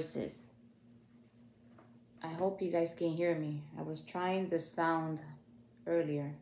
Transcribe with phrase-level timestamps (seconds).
[0.00, 0.54] voices.
[2.20, 3.62] I hope you guys can hear me.
[3.78, 5.22] I was trying the sound
[5.86, 6.32] earlier.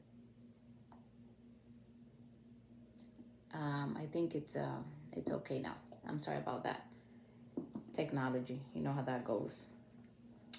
[3.52, 4.80] Um, I think it's uh,
[5.14, 5.74] it's okay now.
[6.08, 6.86] I'm sorry about that.
[7.92, 9.66] Technology, you know how that goes.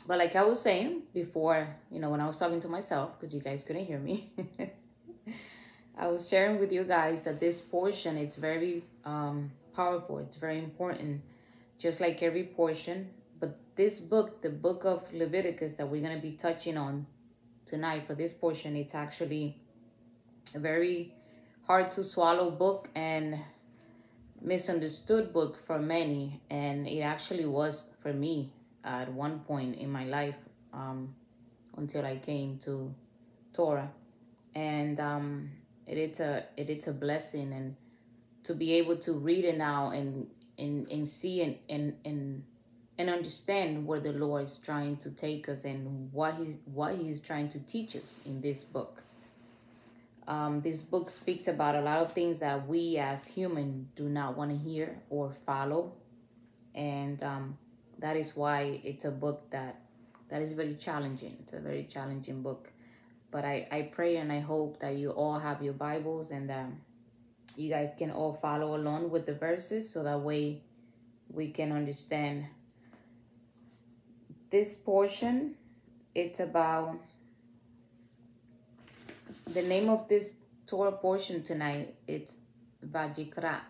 [0.08, 3.34] But like I was saying before, you know, when I was talking to myself, because
[3.34, 4.30] you guys couldn't hear me,
[5.98, 10.20] I was sharing with you guys that this portion it's very um, powerful.
[10.20, 11.22] It's very important
[11.78, 13.10] just like every portion.
[13.40, 17.08] But this book, the book of Leviticus that we're going to be touching on
[17.66, 19.58] tonight for this portion, it's actually
[20.56, 21.14] a very
[21.68, 23.40] hard to swallow book and
[24.42, 26.42] misunderstood book for many.
[26.50, 30.36] And it actually was for me at one point in my life
[30.74, 31.16] um,
[31.78, 32.94] until I came to
[33.54, 33.92] Torah.
[34.56, 35.50] And um,
[35.88, 37.76] it, it's a it, it's a blessing and
[38.44, 40.28] to be able to read it now and
[40.58, 42.44] and and see and and and
[42.98, 47.22] and understand where the Lord is trying to take us and what he's what he's
[47.22, 49.04] trying to teach us in this book.
[50.28, 54.38] Um, this book speaks about a lot of things that we as human do not
[54.38, 55.94] want to hear or follow,
[56.74, 57.58] and um,
[58.00, 59.82] that is why it's a book that
[60.30, 61.38] that is very challenging.
[61.42, 62.72] It's a very challenging book,
[63.32, 66.82] but I I pray and I hope that you all have your Bibles and um,
[67.58, 70.62] you guys can all follow along with the verses so that way
[71.30, 72.46] we can understand.
[74.50, 75.56] This portion
[76.16, 77.00] it's about
[79.48, 81.96] the name of this Torah portion tonight.
[82.08, 82.42] It's
[82.86, 83.62] Vayikra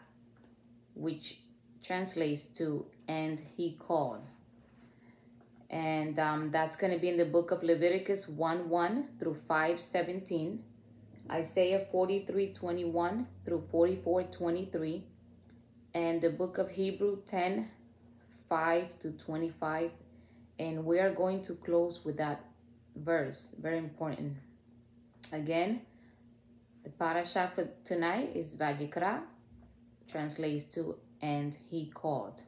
[0.95, 1.39] which
[1.81, 4.27] translates to and he called.
[5.69, 9.79] And um, that's going to be in the book of Leviticus 1 1 through 5
[9.79, 10.63] 17
[11.31, 15.03] Isaiah 43 21 through 44 23,
[15.93, 17.69] and the book of Hebrew 10
[18.49, 19.91] 5 to 25.
[20.59, 22.45] And we are going to close with that
[22.95, 23.55] verse.
[23.59, 24.37] Very important.
[25.31, 25.81] Again,
[26.83, 29.23] the parasha for tonight is Vayikra,
[30.07, 32.43] translates to and he called.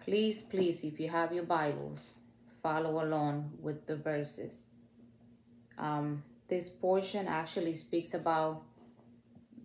[0.00, 2.14] Please, please, if you have your Bibles,
[2.62, 4.68] follow along with the verses.
[5.78, 8.62] Um, this portion actually speaks about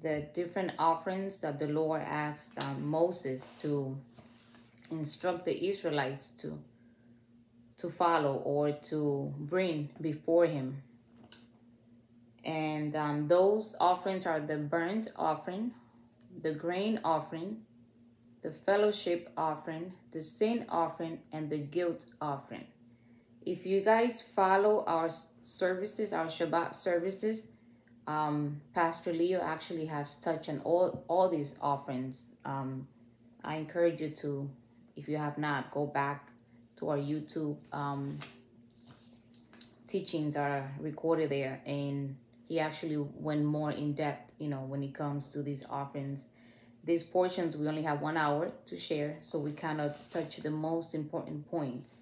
[0.02, 3.98] the different offerings that the Lord asked um, Moses to
[4.90, 6.58] instruct the Israelites to
[7.78, 10.84] to follow or to bring before him.
[12.46, 15.74] And um, those offerings are the burnt offering,
[16.44, 17.62] the grain offering,
[18.44, 22.68] the fellowship offering, the sin offering, and the guilt offering.
[23.44, 25.10] If you guys follow our
[25.42, 27.52] services, our Shabbat services,
[28.06, 32.34] um, Pastor Leo actually has touched on all, all these offerings.
[32.46, 32.88] Um,
[33.44, 34.50] I encourage you to,
[34.96, 36.30] if you have not, go back
[36.78, 38.20] to our YouTube um,
[39.88, 41.62] teachings are recorded there.
[41.66, 42.18] And
[42.48, 46.30] he actually went more in depth, you know, when it comes to these offerings.
[46.84, 50.94] These portions, we only have one hour to share, so we cannot touch the most
[50.94, 52.00] important points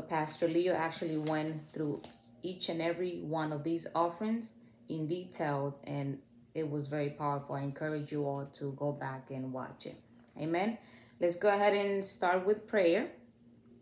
[0.00, 2.00] Pastor Leo actually went through
[2.42, 4.56] each and every one of these offerings
[4.88, 6.18] in detail and
[6.54, 7.54] it was very powerful.
[7.54, 9.96] I encourage you all to go back and watch it.
[10.38, 10.78] Amen.
[11.20, 13.10] Let's go ahead and start with prayer.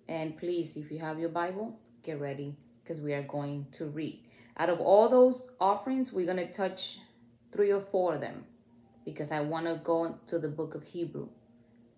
[0.09, 4.21] And please, if you have your Bible, get ready because we are going to read.
[4.57, 6.99] Out of all those offerings, we're going to touch
[7.53, 8.45] three or four of them
[9.05, 11.29] because I want to go to the book of Hebrew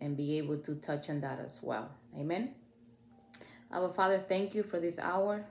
[0.00, 1.90] and be able to touch on that as well.
[2.16, 2.54] Amen.
[3.74, 5.46] Our Father, thank you for this hour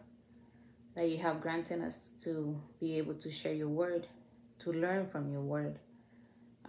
[0.96, 4.06] that you have granted us to be able to share your word,
[4.60, 5.80] to learn from your word.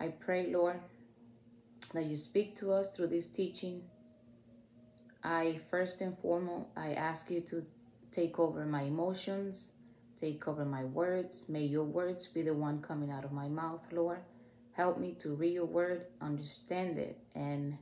[0.01, 0.81] I pray, Lord,
[1.93, 3.83] that you speak to us through this teaching.
[5.23, 7.67] I first and foremost, I ask you to
[8.11, 9.75] take over my emotions,
[10.17, 11.51] take over my words.
[11.51, 14.21] May your words be the one coming out of my mouth, Lord.
[14.73, 17.77] Help me to read your word, understand it, and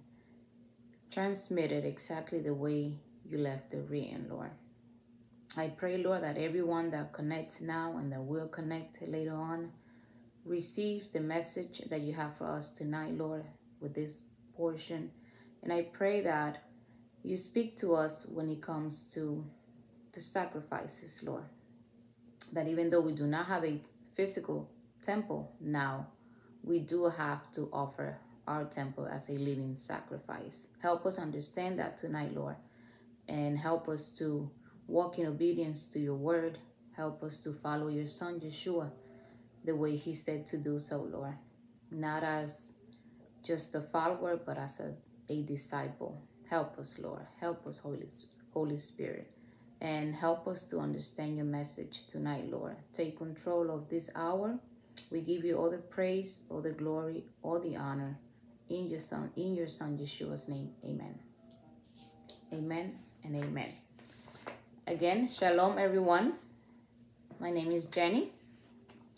[1.13, 2.99] transmit it exactly the way
[3.31, 4.51] you left the written, Lord.
[5.57, 9.73] I pray, Lord, that everyone that connects now and that will connect later on
[10.45, 13.45] receive the message that you have for us tonight, Lord,
[13.81, 14.23] with this
[14.57, 15.11] portion.
[15.63, 16.63] And I pray that
[17.23, 19.45] you speak to us when it comes to
[20.13, 21.45] the sacrifices, Lord.
[22.53, 23.81] That even though we do not have a
[24.15, 24.71] physical
[25.03, 26.09] temple now,
[26.63, 30.69] we do have to offer our temple as a living sacrifice.
[30.83, 32.57] Help us understand that tonight, Lord
[33.31, 34.51] and help us to
[34.89, 36.59] walk in obedience to your word.
[36.97, 38.91] Help us to follow your son, Yeshua,
[39.65, 41.37] the way he said to do so, Lord.
[41.91, 42.79] Not as
[43.45, 44.95] just a follower, but as a,
[45.33, 46.21] a disciple.
[46.51, 47.27] Help us, Lord.
[47.41, 48.09] Help us, Holy,
[48.53, 49.31] Holy Spirit.
[49.81, 52.77] And help us to understand your message tonight, Lord.
[52.93, 54.59] Take control of this hour.
[55.11, 58.19] We give you all the praise, all the glory, all the honor.
[58.69, 60.71] In your son, in your son Yeshua's name.
[60.85, 61.19] Amen.
[62.53, 63.73] Amen and amen.
[64.87, 66.35] Again, shalom everyone.
[67.39, 68.31] My name is Jenny.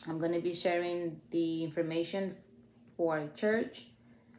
[0.09, 2.35] I'm going to be sharing the information
[2.97, 3.87] for our church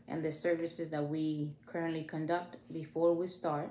[0.07, 3.69] and the services that we currently conduct before we start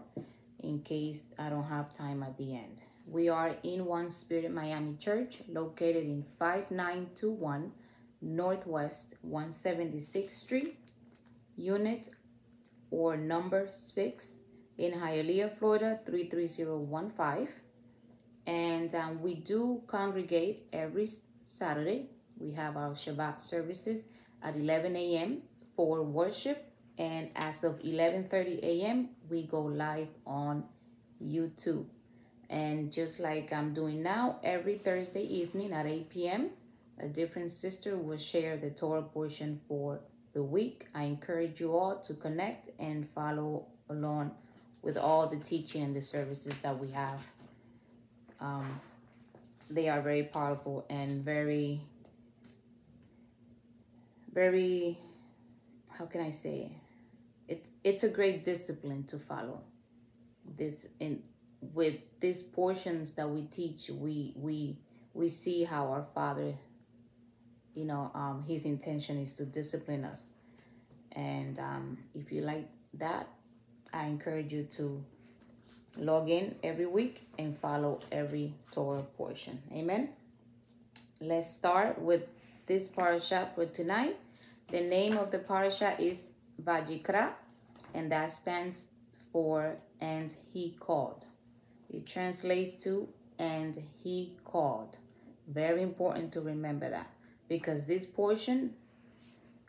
[0.62, 2.82] in case I don't have time at the end.
[3.06, 7.72] We are in One Spirit Miami Church located in 5921
[8.22, 10.76] Northwest 176th Street,
[11.56, 12.08] unit
[12.90, 14.41] or number 6
[14.78, 17.48] in Hialeah, Florida 33015.
[18.46, 21.06] And um, we do congregate every
[21.42, 22.10] Saturday.
[22.38, 24.04] We have our Shabbat services
[24.42, 25.42] at 11 a.m
[25.74, 29.08] for worship and as of 11:30 a.m.
[29.28, 30.64] we go live on
[31.22, 31.86] YouTube.
[32.50, 36.50] And just like I'm doing now, every Thursday evening at 8 p.m.,
[36.98, 40.00] a different sister will share the Torah portion for
[40.34, 40.88] the week.
[40.94, 44.32] I encourage you all to connect and follow along
[44.82, 47.30] with all the teaching and the services that we have.
[48.40, 48.80] Um,
[49.70, 51.80] they are very powerful and very,
[54.32, 54.98] very
[55.98, 56.72] how can I say
[57.48, 59.60] it's it's a great discipline to follow.
[60.56, 61.22] This in
[61.60, 64.78] with these portions that we teach we we
[65.14, 66.54] we see how our father
[67.74, 70.34] you know um his intention is to discipline us.
[71.12, 73.28] And um if you like that
[73.92, 75.04] i encourage you to
[75.96, 80.08] log in every week and follow every torah portion amen
[81.20, 82.22] let's start with
[82.66, 84.16] this parasha for tonight
[84.72, 86.30] the name of the parasha is
[86.60, 87.32] Vayikra,
[87.92, 88.94] and that stands
[89.30, 91.26] for and he called.
[91.92, 93.08] It translates to
[93.38, 94.96] and he called.
[95.46, 97.10] Very important to remember that
[97.50, 98.74] because this portion,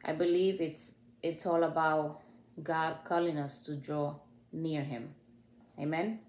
[0.05, 2.21] I believe it's it's all about
[2.61, 4.15] God calling us to draw
[4.51, 5.15] near Him.
[5.79, 6.19] Amen.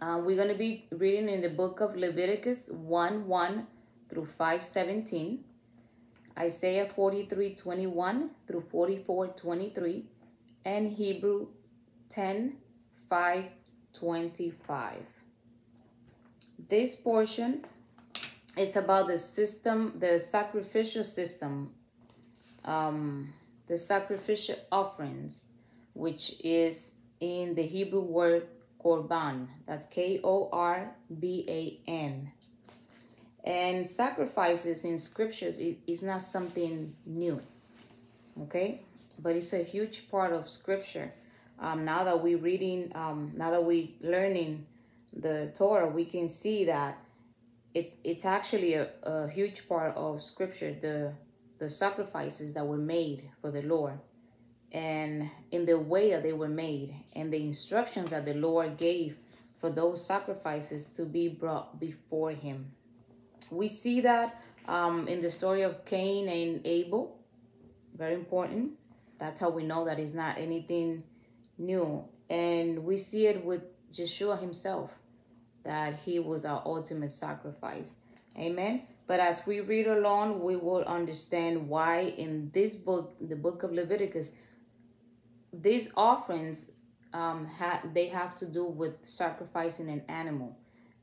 [0.00, 3.66] Uh, we're going to be reading in the book of Leviticus 1 1
[4.08, 5.44] through 517.
[6.38, 10.04] Isaiah 43 21 through 44 23,
[10.64, 11.48] and Hebrew
[12.08, 12.56] 10
[13.08, 13.44] 5
[13.92, 14.98] 25.
[16.68, 17.64] This portion
[18.56, 21.72] it's about the system, the sacrificial system,
[22.64, 23.32] um,
[23.66, 25.46] the sacrificial offerings,
[25.94, 28.46] which is in the Hebrew word
[28.82, 29.48] korban.
[29.66, 32.32] That's K O R B A N.
[33.44, 37.40] And sacrifices in scriptures is not something new,
[38.42, 38.82] okay?
[39.20, 41.12] But it's a huge part of scripture.
[41.58, 44.66] Um, now that we're reading, um, now that we're learning
[45.12, 46.98] the Torah, we can see that
[47.74, 51.12] it it's actually a, a huge part of scripture, the
[51.62, 53.98] the sacrifices that were made for the Lord
[54.72, 59.16] and in the way that they were made and the instructions that the Lord gave
[59.58, 62.72] for those sacrifices to be brought before him
[63.52, 67.18] we see that um, in the story of Cain and Abel.
[67.96, 68.72] Very important.
[69.18, 71.04] That's how we know that it's not anything
[71.58, 72.04] new.
[72.30, 74.98] And we see it with Yeshua himself,
[75.64, 78.00] that he was our ultimate sacrifice.
[78.38, 78.82] Amen.
[79.06, 83.72] But as we read along, we will understand why in this book, the book of
[83.72, 84.32] Leviticus,
[85.52, 86.72] these offerings
[87.12, 90.56] um, ha- they have to do with sacrificing an animal.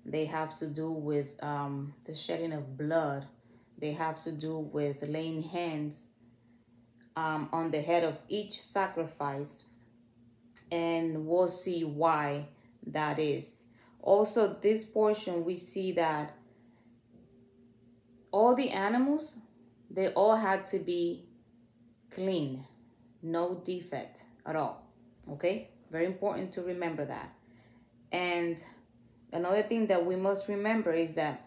[0.05, 3.27] They have to do with um, the shedding of blood.
[3.77, 6.13] They have to do with laying hands
[7.15, 9.67] um, on the head of each sacrifice.
[10.71, 12.47] And we'll see why
[12.87, 13.67] that is.
[14.01, 16.33] Also, this portion, we see that
[18.31, 19.39] all the animals,
[19.89, 21.25] they all had to be
[22.11, 22.65] clean,
[23.21, 24.83] no defect at all.
[25.31, 25.69] Okay?
[25.91, 27.33] Very important to remember that.
[28.11, 28.63] And
[29.31, 31.45] another thing that we must remember is that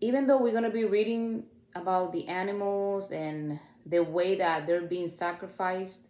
[0.00, 1.44] even though we're going to be reading
[1.74, 6.08] about the animals and the way that they're being sacrificed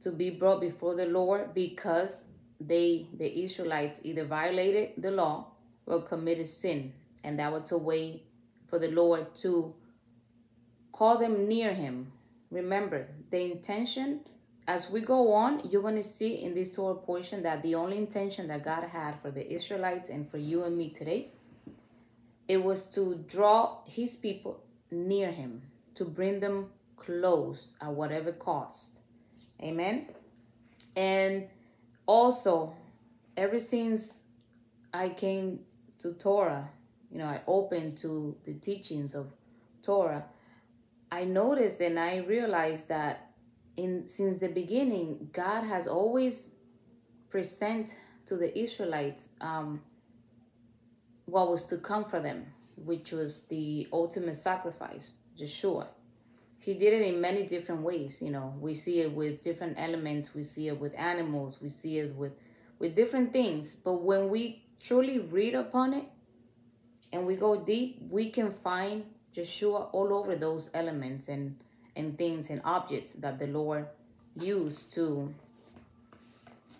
[0.00, 5.48] to be brought before the Lord because they the Israelites either violated the law
[5.86, 6.92] or committed sin
[7.24, 8.22] and that was a way
[8.66, 9.74] for the Lord to
[10.92, 12.12] call them near him
[12.50, 14.20] remember the intention
[14.68, 17.96] as we go on, you're going to see in this Torah portion that the only
[17.96, 21.28] intention that God had for the Israelites and for you and me today,
[22.46, 25.62] it was to draw his people near him,
[25.94, 29.00] to bring them close at whatever cost.
[29.62, 30.08] Amen.
[30.94, 31.48] And
[32.04, 32.74] also,
[33.38, 34.28] ever since
[34.92, 35.60] I came
[36.00, 36.68] to Torah,
[37.10, 39.32] you know, I opened to the teachings of
[39.82, 40.24] Torah,
[41.10, 43.30] I noticed and I realized that
[43.76, 46.60] in since the beginning, God has always
[47.30, 47.96] present
[48.26, 49.82] to the Israelites um,
[51.26, 52.46] what was to come for them,
[52.76, 55.86] which was the ultimate sacrifice, Yeshua.
[56.60, 58.20] He did it in many different ways.
[58.20, 60.34] You know, we see it with different elements.
[60.34, 61.58] We see it with animals.
[61.62, 62.32] We see it with
[62.78, 63.74] with different things.
[63.74, 66.04] But when we truly read upon it
[67.12, 71.56] and we go deep, we can find Yeshua all over those elements and
[71.96, 73.86] and things and objects that the Lord
[74.36, 75.34] used to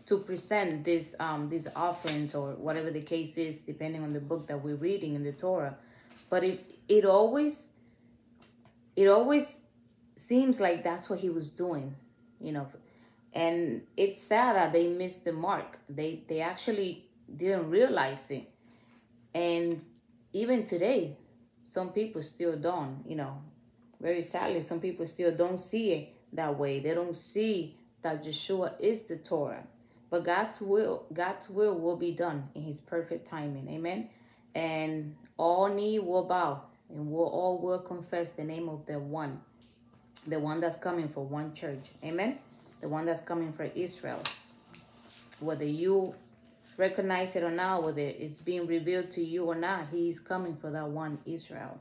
[0.07, 4.47] to present this um these offerings or whatever the case is depending on the book
[4.47, 5.77] that we're reading in the torah.
[6.31, 7.73] But it it always
[8.97, 9.65] it always
[10.17, 11.95] seems like that's what he was doing
[12.41, 12.69] you know.
[13.35, 15.79] And it's sad that they missed the mark.
[15.89, 17.05] They they actually
[17.35, 18.51] didn't realize it.
[19.35, 19.85] And
[20.33, 21.17] even today
[21.65, 23.43] some people still don't you know
[24.01, 28.79] very sadly some people still don't see it that way they don't see that yeshua
[28.81, 29.65] is the torah
[30.11, 33.69] but God's will, God's will will be done in his perfect timing.
[33.69, 34.09] Amen.
[34.55, 39.41] And all knee will bow and we'll all will confess the name of the one,
[40.27, 41.91] the one that's coming for one church.
[42.03, 42.39] Amen.
[42.81, 44.23] The one that's coming for Israel.
[45.41, 46.15] Whether you
[46.79, 50.57] recognize it or not, whether it's being revealed to you or not, he is coming
[50.57, 51.79] for that one Israel.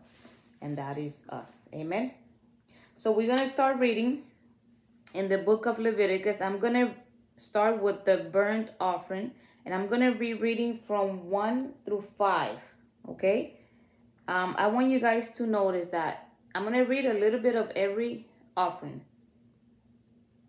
[0.62, 1.70] And that is us.
[1.74, 2.12] Amen.
[2.98, 4.24] So we're going to start reading
[5.13, 6.42] in the book of Leviticus.
[6.42, 6.92] I'm going to
[7.38, 9.32] start with the burnt offering
[9.66, 12.58] and I'm going to be reading from 1 through 5,
[13.10, 13.54] okay?
[14.27, 17.56] Um, I want you guys to notice that I'm going to read a little bit
[17.56, 18.25] of every
[18.56, 19.01] offering.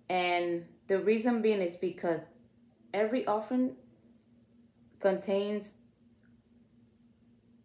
[0.08, 2.30] And the reason being is because
[2.94, 3.76] every offering
[5.00, 5.78] contains,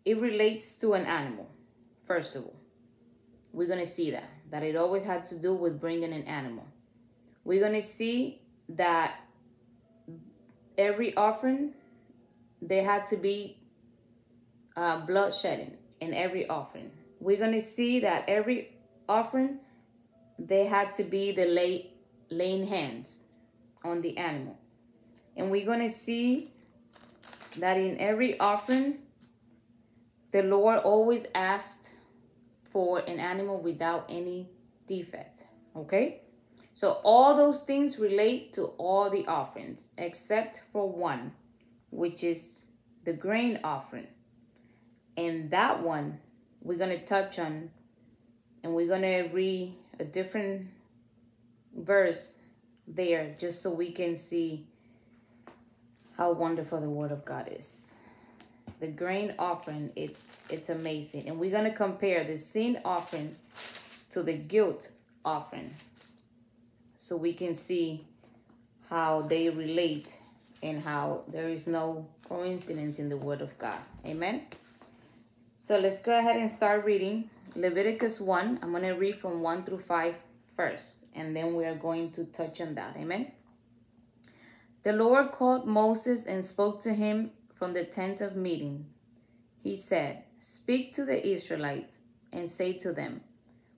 [0.06, 1.50] it relates to an animal,
[2.04, 2.60] first of all.
[3.52, 6.68] We're going to see that, that it always had to do with bringing an animal.
[7.44, 9.20] We're going to see that
[10.78, 11.74] every offering
[12.62, 13.58] there had to be
[14.76, 16.92] uh, blood shedding in every offering.
[17.20, 18.72] We're going to see that every
[19.08, 19.60] offering
[20.40, 21.92] they had to be the lay,
[22.30, 23.28] laying hands
[23.84, 24.58] on the animal.
[25.36, 26.53] And we're going to see
[27.60, 29.00] that in every offering,
[30.32, 31.96] the Lord always asked
[32.64, 34.50] for an animal without any
[34.88, 35.46] defect.
[35.76, 36.22] Okay?
[36.74, 41.34] So all those things relate to all the offerings except for one,
[41.92, 42.70] which is
[43.04, 44.08] the grain offering.
[45.16, 46.20] And that one
[46.64, 47.70] we're going to touch on
[48.64, 50.68] and we're going to read a different
[51.76, 52.40] verse
[52.88, 54.66] there just so we can see
[56.18, 57.96] how wonderful the word of God is.
[58.80, 61.28] The grain offering, it's it's amazing.
[61.28, 63.36] And we're going to compare the sin offering
[64.10, 64.92] to the guilt
[65.24, 65.72] offering
[66.96, 68.04] so we can see
[68.90, 70.20] how they relate
[70.62, 73.80] and how there is no coincidence in the word of God.
[74.06, 74.44] Amen.
[75.56, 78.60] So let's go ahead and start reading Leviticus 1.
[78.62, 80.16] I'm going to read from 1 through 5
[80.56, 82.96] first, and then we are going to touch on that.
[82.98, 83.32] Amen.
[84.84, 88.88] The Lord called Moses and spoke to him from the tent of meeting.
[89.58, 93.22] He said, Speak to the Israelites and say to them,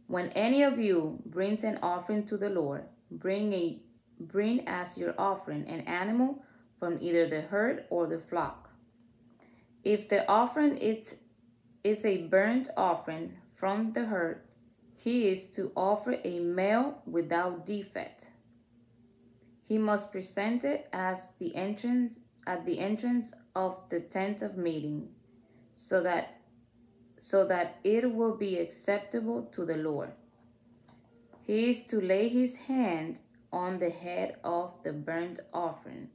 [0.08, 3.80] When any of you brings an offering to the Lord, bring a
[4.20, 6.44] bring as your offering an animal
[6.80, 8.70] from either the herd or the flock.
[9.84, 11.22] If the offering is,
[11.84, 14.42] is a burnt offering from the herd,
[14.96, 18.32] he is to offer a male without defect.
[19.68, 25.10] He must present it as the entrance at the entrance of the tent of meeting,
[25.74, 26.40] so that
[27.18, 30.12] so that it will be acceptable to the Lord.
[31.42, 36.10] He is to lay his hand on the head of the burnt offering,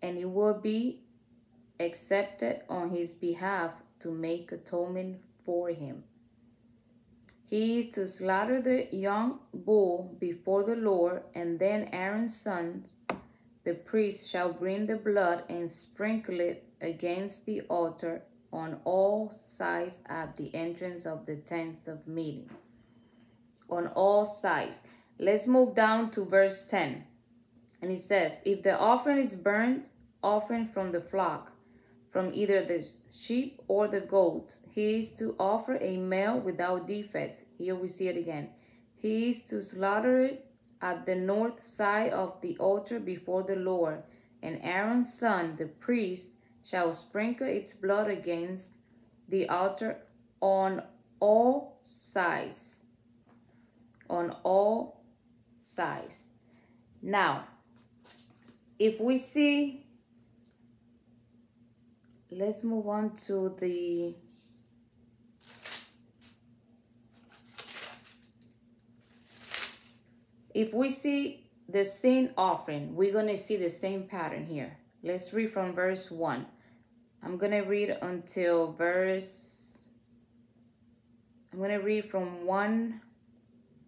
[0.00, 1.00] and it will be
[1.80, 6.04] accepted on his behalf to make atonement for him.
[7.48, 12.92] He is to slaughter the young bull before the Lord, and then Aaron's sons,
[13.64, 20.02] the priest, shall bring the blood and sprinkle it against the altar on all sides
[20.06, 22.50] at the entrance of the tents of meeting
[23.70, 24.86] on all sides.
[25.18, 27.04] Let's move down to verse 10.
[27.82, 29.84] And it says, If the offering is burnt
[30.22, 31.52] offering from the flock,
[32.10, 37.44] from either the sheep or the goat, he is to offer a male without defect.
[37.56, 38.50] Here we see it again.
[38.94, 40.46] He is to slaughter it
[40.80, 44.02] at the north side of the altar before the Lord,
[44.42, 48.80] and Aaron's son, the priest, shall sprinkle its blood against
[49.28, 49.98] the altar
[50.40, 50.82] on
[51.20, 52.86] all sides.
[54.08, 55.00] On all
[55.54, 56.32] sides.
[57.02, 57.44] Now,
[58.78, 59.86] if we see,
[62.30, 64.14] let's move on to the
[70.54, 74.78] if we see the sin offering, we're going to see the same pattern here.
[75.02, 76.46] Let's read from verse 1.
[77.22, 79.90] I'm going to read until verse,
[81.52, 83.00] I'm going to read from 1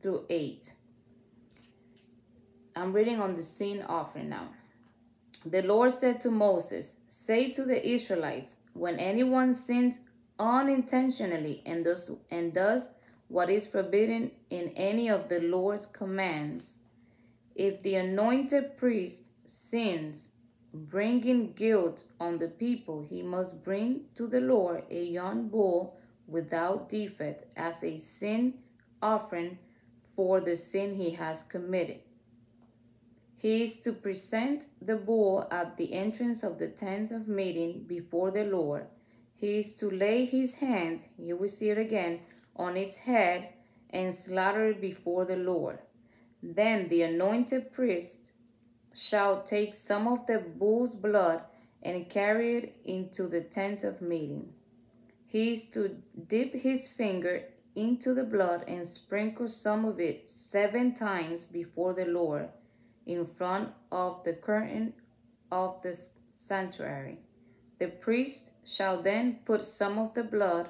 [0.01, 0.75] through 8.
[2.77, 4.51] I'm reading on the sin offering now.
[5.45, 10.01] The Lord said to Moses, Say to the Israelites, when anyone sins
[10.39, 12.95] unintentionally and does, and does
[13.29, 16.83] what is forbidden in any of the Lord's commands,
[17.55, 20.33] if the anointed priest sins
[20.75, 26.89] bringing guilt on the people, he must bring to the Lord a young bull without
[26.89, 28.55] defect as a sin
[29.03, 29.59] offering
[30.15, 32.01] for the sin he has committed.
[33.41, 38.31] He is to present the bull at the entrance of the tent of meeting before
[38.31, 38.85] the Lord.
[39.35, 42.21] He is to lay his hand, you will see it again,
[42.55, 43.49] on its head
[43.89, 45.79] and slaughter it before the Lord.
[46.43, 48.35] Then the anointed priest
[48.93, 51.41] shall take some of the bull's blood
[51.83, 54.53] and carry it into the tent of meeting.
[55.27, 55.97] He is to
[56.29, 62.05] dip his finger into the blood and sprinkle some of it seven times before the
[62.05, 62.51] Lord
[63.11, 64.93] in front of the curtain
[65.51, 65.93] of the
[66.31, 67.19] sanctuary.
[67.81, 70.69] The priest shall then put some of the blood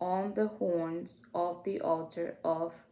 [0.00, 2.84] on the horns of the altar of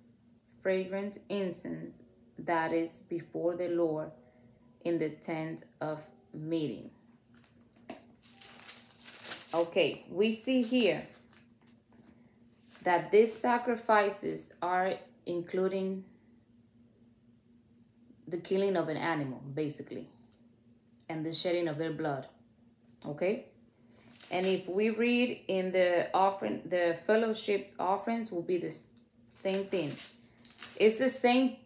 [0.60, 2.02] fragrant incense
[2.36, 4.10] that is before the Lord
[4.84, 6.90] in the tent of meeting.
[9.54, 11.06] Okay, we see here
[12.82, 14.94] that these sacrifices are
[15.26, 16.04] including
[18.30, 20.08] the killing of an animal, basically,
[21.08, 22.26] and the shedding of their blood.
[23.04, 23.46] Okay?
[24.30, 28.74] And if we read in the offering, the fellowship offerings will be the
[29.30, 29.92] same thing.
[30.76, 31.56] It's the same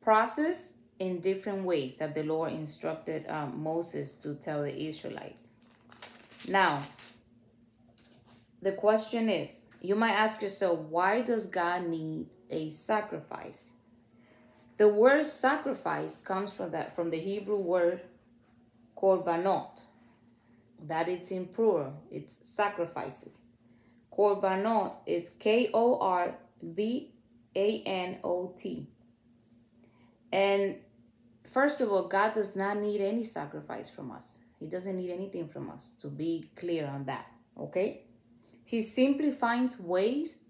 [0.00, 5.62] process in different ways that the Lord instructed um, Moses to tell the Israelites.
[6.48, 6.82] Now,
[8.60, 13.74] the question is, you might ask yourself, why does God need a sacrifice?
[14.82, 18.00] The word sacrifice comes from that from the Hebrew word
[18.96, 19.82] korbanot.
[20.88, 22.02] That it's in plural.
[22.10, 23.44] It's sacrifices.
[24.12, 26.34] Korbanot is K O R
[26.74, 27.12] B
[27.54, 28.88] A N O T.
[30.32, 30.78] And
[31.48, 34.40] first of all, God does not need any sacrifice from us.
[34.58, 37.26] He doesn't need anything from us, to be clear on that.
[37.56, 38.02] Okay?
[38.64, 40.42] He simply finds ways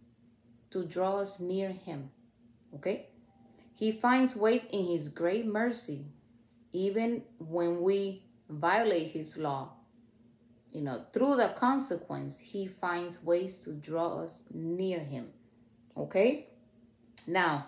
[0.70, 2.10] to draw us near Him.
[2.76, 3.08] Okay?
[3.74, 6.06] He finds ways in His great mercy,
[6.72, 9.70] even when we violate His law.
[10.72, 15.28] You know, through the consequence, He finds ways to draw us near Him.
[15.96, 16.46] Okay?
[17.26, 17.66] Now,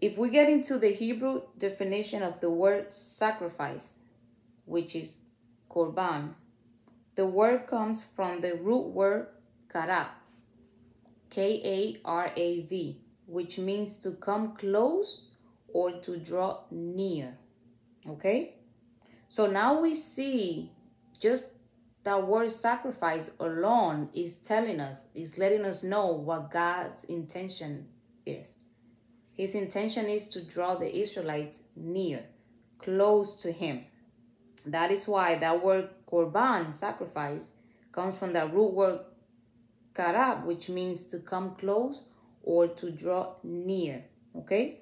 [0.00, 4.00] if we get into the Hebrew definition of the word sacrifice,
[4.64, 5.22] which is
[5.70, 6.34] korban,
[7.14, 9.28] the word comes from the root word
[9.68, 10.08] karav,
[11.30, 13.01] K-A-R-A-V,
[13.32, 15.28] which means to come close
[15.72, 17.38] or to draw near.
[18.06, 18.56] Okay?
[19.28, 20.70] So now we see
[21.18, 21.52] just
[22.04, 27.88] that word sacrifice alone is telling us, is letting us know what God's intention
[28.26, 28.58] is.
[29.32, 32.24] His intention is to draw the Israelites near,
[32.78, 33.86] close to him.
[34.66, 37.56] That is why that word korban, sacrifice,
[37.92, 39.00] comes from the root word
[39.94, 42.11] karav, which means to come close
[42.42, 44.04] or to draw near.
[44.36, 44.80] Okay?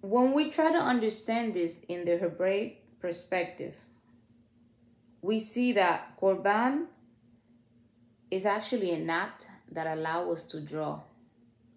[0.00, 3.76] When we try to understand this in the Hebraic perspective,
[5.22, 6.86] we see that korban
[8.30, 11.00] is actually an act that allows us to draw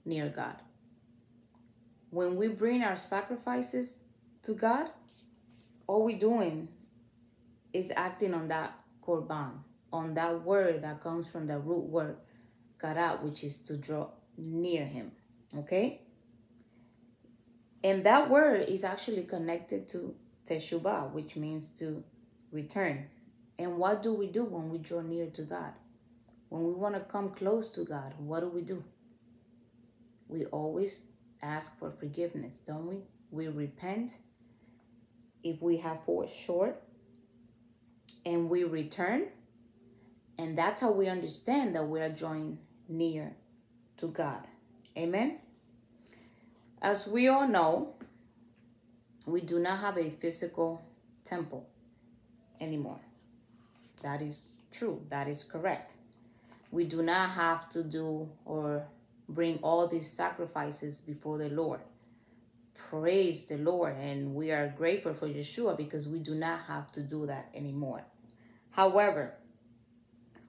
[0.05, 0.55] near God
[2.13, 4.03] when we bring our sacrifices
[4.43, 4.87] to God,
[5.87, 6.67] all we're doing
[7.73, 8.71] is acting on that
[9.03, 9.53] korban,
[9.91, 12.17] on that word that comes from the root word
[12.79, 15.11] kara, which is to draw near Him.
[15.57, 16.01] Okay?
[17.83, 20.15] And that word is actually connected to
[20.45, 22.03] teshuvah, which means to
[22.51, 23.07] return.
[23.59, 25.73] And what do we do when we draw near to God?
[26.49, 28.83] When we want to come close to God, what do we do?
[30.27, 31.05] We always
[31.41, 33.01] ask for forgiveness, don't we?
[33.33, 34.19] we repent,
[35.43, 36.81] if we have fallen short,
[38.25, 39.27] and we return.
[40.37, 43.35] And that's how we understand that we are drawing near
[43.97, 44.43] to God.
[44.97, 45.39] Amen.
[46.81, 47.93] As we all know,
[49.25, 50.81] we do not have a physical
[51.23, 51.67] temple
[52.59, 52.99] anymore.
[54.03, 55.01] That is true.
[55.09, 55.95] That is correct.
[56.71, 58.87] We do not have to do or
[59.29, 61.79] bring all these sacrifices before the Lord.
[62.73, 63.95] Praise the Lord.
[63.97, 68.03] And we are grateful for Yeshua because we do not have to do that anymore.
[68.71, 69.35] However,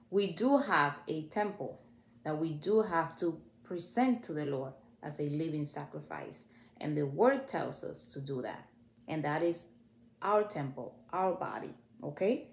[0.09, 1.79] we do have a temple
[2.25, 6.49] that we do have to present to the Lord as a living sacrifice.
[6.81, 8.67] And the word tells us to do that.
[9.07, 9.69] And that is
[10.21, 11.73] our temple, our body.
[12.03, 12.47] Okay?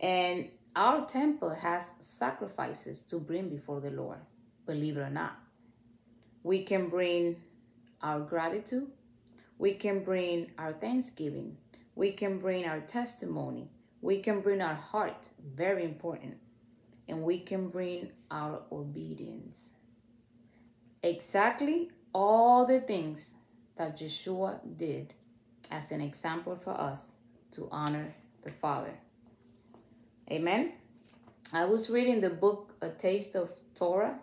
[0.00, 4.18] And our temple has sacrifices to bring before the Lord,
[4.66, 5.36] believe it or not.
[6.42, 7.42] We can bring
[8.00, 8.88] our gratitude,
[9.58, 11.56] we can bring our thanksgiving,
[11.94, 13.68] we can bring our testimony,
[14.00, 16.38] we can bring our heart, very important,
[17.08, 19.76] and we can bring our obedience.
[21.02, 23.36] Exactly all the things
[23.76, 25.14] that Yeshua did
[25.70, 27.18] as an example for us
[27.52, 28.94] to honor the Father.
[30.30, 30.72] Amen.
[31.52, 34.18] I was reading the book A Taste of Torah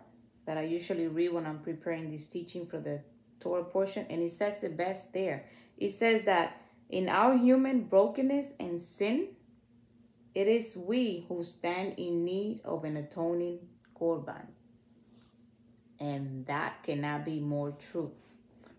[0.46, 3.02] that I usually read when I'm preparing this teaching for the
[3.38, 5.44] Torah portion, and it says the best there.
[5.78, 9.28] It says that in our human brokenness and sin,
[10.34, 13.58] it is we who stand in need of an atoning
[13.98, 14.50] korban.
[15.98, 18.12] And that cannot be more true.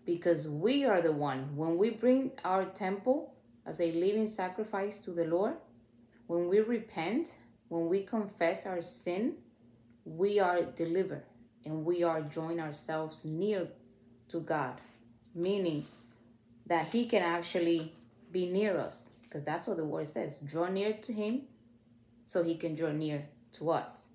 [0.04, 3.34] Because we are the one, when we bring our temple
[3.64, 5.54] as a living sacrifice to the Lord,
[6.26, 7.36] when we repent,
[7.68, 9.34] when we confess our sin,
[10.04, 11.24] we are delivered
[11.64, 13.68] and we are drawing ourselves near
[14.28, 14.80] to God,
[15.34, 15.86] meaning
[16.66, 17.92] that He can actually
[18.32, 21.42] be near us because that's what the word says draw near to Him
[22.24, 24.10] so He can draw near to us.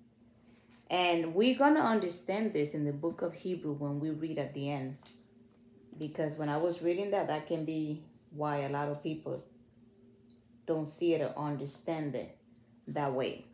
[0.88, 4.54] And we're going to understand this in the book of Hebrew when we read at
[4.54, 4.96] the end.
[5.98, 9.44] Because when I was reading that, that can be why a lot of people
[10.66, 12.36] don't see it or understand it
[12.86, 13.44] that way.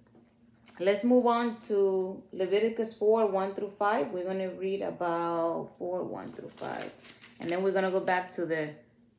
[0.78, 4.08] Let's move on to Leviticus 4 1 through 5.
[4.08, 6.92] We're going to read about 4 1 through 5.
[7.40, 8.70] And then we're going to go back to the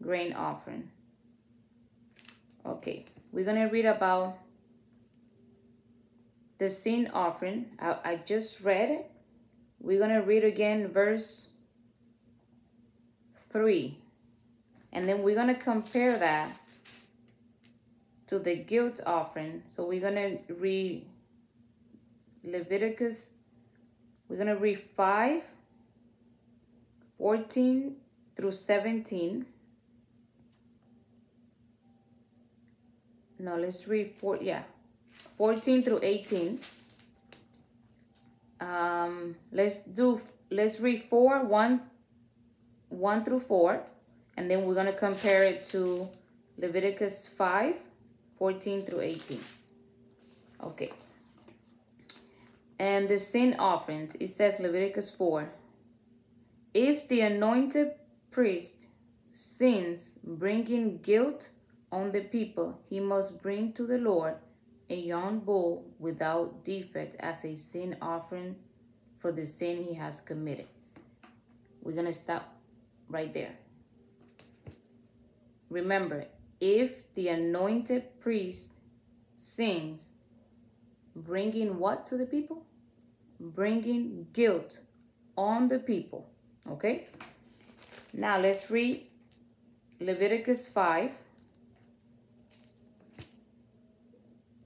[0.02, 0.92] grain offering.
[2.66, 4.40] Okay, we're going to read about
[6.58, 7.68] the sin offering.
[7.80, 9.12] I, I just read it.
[9.80, 11.52] We're going to read again verse
[13.36, 14.00] 3.
[14.92, 16.58] And then we're going to compare that
[18.28, 19.64] to the guilt offering.
[19.68, 21.06] So we're going to read
[22.44, 23.38] Leviticus,
[24.28, 25.44] we're going to read 5,
[27.18, 27.96] 14
[28.36, 29.46] through 17.
[33.38, 34.64] No, let's read four, yeah,
[35.38, 36.60] 14 through 18.
[38.60, 41.82] Um, let's do, let's read 4, 1,
[42.90, 43.84] 1 through 4.
[44.38, 46.10] And then we're to compare it to
[46.58, 47.76] Leviticus 5,
[48.38, 49.40] 14 through 18.
[50.64, 50.92] Okay.
[52.80, 55.50] And the sin offerings, it says Leviticus 4.
[56.74, 57.92] If the anointed
[58.32, 58.88] priest
[59.30, 61.52] sins, bringing guilt
[61.92, 64.36] on the people, he must bring to the Lord
[64.90, 68.56] a young bull without defect as a sin offering
[69.18, 70.68] for the sin he has committed.
[71.82, 72.56] We're going to stop
[73.10, 73.56] right there.
[75.70, 76.26] Remember,
[76.60, 78.82] if the anointed priest
[79.34, 80.14] sins,
[81.16, 82.66] bringing what to the people?
[83.40, 84.82] Bringing guilt
[85.38, 86.30] on the people.
[86.70, 87.08] Okay?
[88.14, 89.08] Now let's read
[90.00, 91.12] Leviticus 5.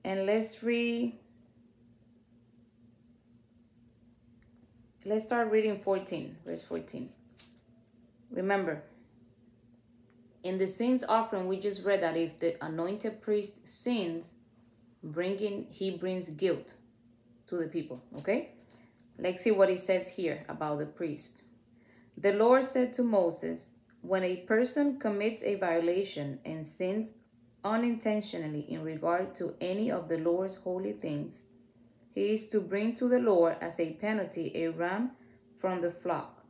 [0.04, 1.14] And let's read,
[5.06, 7.10] let's start reading 14, verse 14.
[8.32, 8.84] Remember,
[10.42, 14.36] in the sins offering, we just read that if the anointed priest sins,
[15.04, 16.76] bringing he brings guilt
[17.48, 18.02] to the people.
[18.20, 18.52] Okay,
[19.18, 21.44] let's see what he says here about the priest.
[22.18, 27.16] The Lord said to Moses, "When a person commits a violation and sins
[27.64, 31.48] unintentionally in regard to any of the Lord's holy things,
[32.14, 35.12] he is to bring to the Lord as a penalty a ram
[35.56, 36.44] from the flock,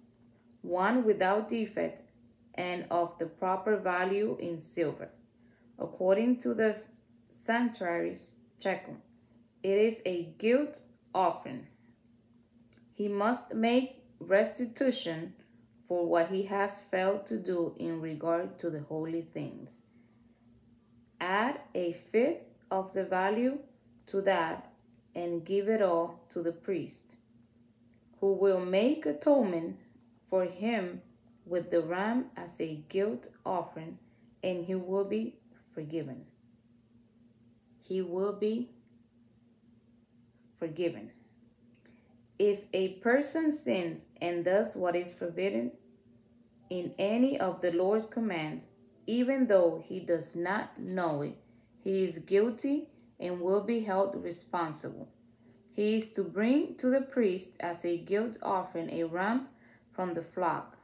[0.62, 2.04] one without defect
[2.56, 5.10] and of the proper value in silver,
[5.78, 6.82] according to the
[7.32, 8.98] sanctuary's shekel.
[9.64, 10.82] It is a guilt
[11.14, 11.68] offering.
[12.94, 15.34] He must make restitution
[15.84, 19.82] for what he has failed to do in regard to the holy things.
[21.22, 23.60] Add a fifth of the value
[24.08, 24.72] to that
[25.16, 27.18] and give it all to the priest,
[28.20, 29.78] who will make atonement
[30.22, 31.02] for him
[31.46, 33.98] with the ram as a guilt offering,
[34.44, 35.36] and he will be
[35.74, 36.26] forgiven.
[37.88, 38.70] He will be
[40.58, 41.12] forgiven.
[42.38, 45.72] If a person sins and does what is forbidden
[46.70, 48.68] in any of the Lord's commands,
[49.10, 51.36] even though he does not know it,
[51.84, 55.10] he is guilty and will be held responsible.
[55.72, 59.48] He is to bring to the priest as a guilt offering a ram
[59.92, 60.78] from the flock,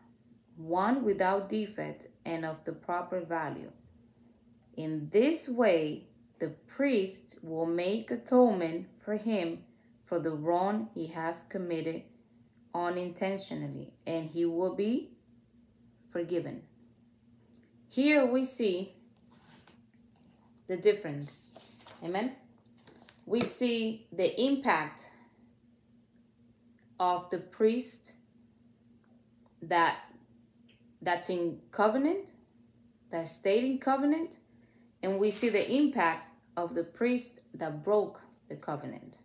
[0.57, 3.71] one without defect and of the proper value.
[4.75, 6.07] In this way,
[6.39, 9.59] the priest will make atonement for him
[10.03, 12.01] for the wrong he has committed
[12.73, 15.11] unintentionally, and he will be
[16.09, 16.63] forgiven.
[17.89, 18.93] Here we see
[20.67, 21.43] the difference.
[22.03, 22.33] Amen.
[23.25, 25.11] We see the impact
[26.99, 28.13] of the priest
[29.61, 29.97] that
[31.01, 32.31] that's in covenant,
[33.11, 34.37] that stayed in covenant,
[35.03, 39.19] and we see the impact of the priest that broke the covenant.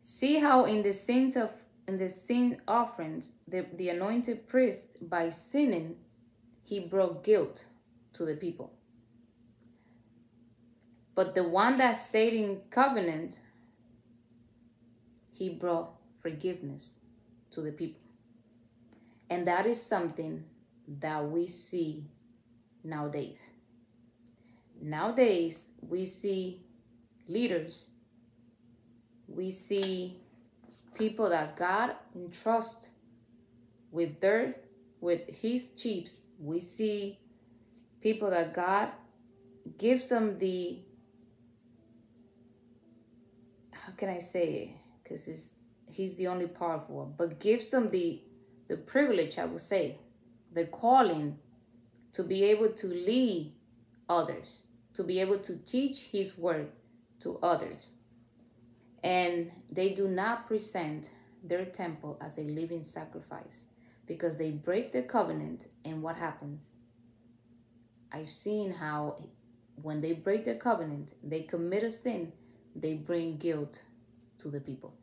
[0.00, 1.50] See how in the sins of
[1.88, 5.96] in the sin offerings, the, the anointed priest by sinning,
[6.66, 7.66] he brought guilt
[8.12, 8.72] to the people.
[11.14, 13.40] But the one that stayed in covenant,
[15.32, 16.98] he brought forgiveness
[17.52, 18.00] to the people.
[19.30, 20.44] And that is something
[20.88, 22.04] that we see
[22.82, 23.52] nowadays.
[24.82, 26.62] Nowadays, we see
[27.28, 27.90] leaders,
[29.28, 30.18] we see
[30.94, 32.90] people that God entrust
[33.92, 34.56] with their
[35.00, 36.22] with his chiefs.
[36.38, 37.18] We see
[38.00, 38.90] people that God
[39.78, 40.78] gives them the
[43.72, 44.68] how can I say it?
[45.02, 48.20] Because he's he's the only powerful one, but gives them the
[48.68, 49.98] the privilege, I would say,
[50.52, 51.38] the calling
[52.12, 53.52] to be able to lead
[54.08, 54.62] others,
[54.94, 56.68] to be able to teach his word
[57.20, 57.90] to others.
[59.02, 61.10] And they do not present
[61.44, 63.68] their temple as a living sacrifice
[64.06, 66.76] because they break the covenant and what happens?
[68.12, 69.16] I've seen how
[69.82, 72.32] when they break the covenant, they commit a sin
[72.80, 73.82] they bring guilt
[74.38, 74.94] to the people.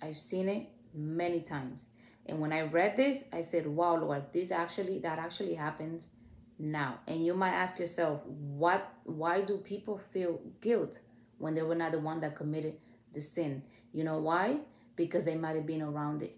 [0.00, 1.90] I've seen it many times.
[2.24, 6.14] And when I read this, I said, wow, Lord, this actually, that actually happens
[6.58, 7.00] now.
[7.06, 11.00] And you might ask yourself, what, why do people feel guilt
[11.38, 12.76] when they were not the one that committed
[13.12, 13.62] the sin?
[13.92, 14.60] You know why?
[14.94, 16.36] Because they might have been around it.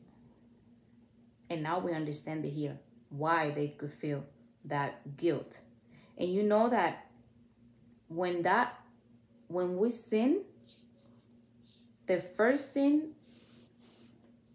[1.50, 2.78] And now we understand it here,
[3.10, 4.24] why they could feel
[4.64, 5.60] that guilt.
[6.16, 7.06] And you know that
[8.08, 8.74] when that
[9.48, 10.42] when we sin,
[12.06, 13.14] the first thing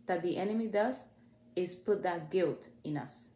[0.05, 1.09] that the enemy does
[1.55, 3.31] is put that guilt in us.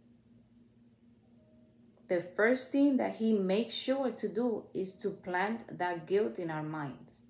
[2.07, 6.49] The first thing that he makes sure to do is to plant that guilt in
[6.49, 7.23] our minds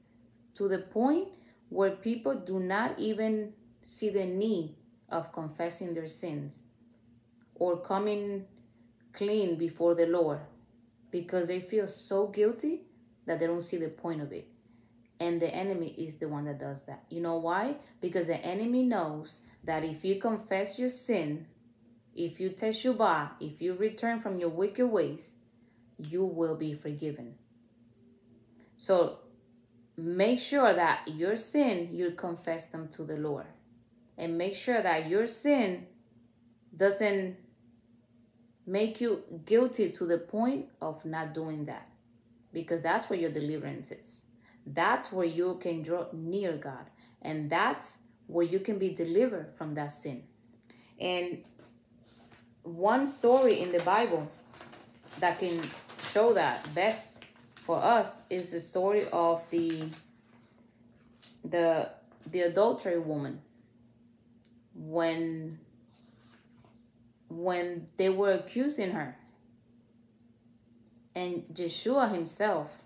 [0.53, 1.29] to the point
[1.69, 4.75] where people do not even see the need
[5.09, 6.67] of confessing their sins
[7.55, 8.45] or coming
[9.13, 10.39] clean before the Lord
[11.11, 12.81] because they feel so guilty
[13.25, 14.47] that they don't see the point of it.
[15.19, 17.03] And the enemy is the one that does that.
[17.09, 17.77] You know why?
[18.01, 21.47] Because the enemy knows that if you confess your sin,
[22.15, 25.37] if you teshuvah, if you return from your wicked ways,
[25.97, 27.35] you will be forgiven.
[28.77, 29.19] So
[29.97, 33.47] make sure that your sin, you confess them to the Lord.
[34.17, 35.87] And make sure that your sin
[36.75, 37.37] doesn't
[38.65, 41.87] make you guilty to the point of not doing that
[42.51, 44.29] because that's where your deliverance is.
[44.65, 46.89] That's where you can draw near God.
[47.21, 50.23] And that's where you can be delivered from that sin.
[50.99, 51.43] And
[52.63, 54.29] one story in the Bible
[55.19, 55.63] that can
[56.03, 57.25] show that best
[57.55, 59.89] for us is the story of the
[61.43, 61.89] the
[62.29, 63.41] the adultery woman
[64.77, 65.59] when
[67.29, 69.17] when they were accusing her
[71.15, 72.83] and Yeshua himself,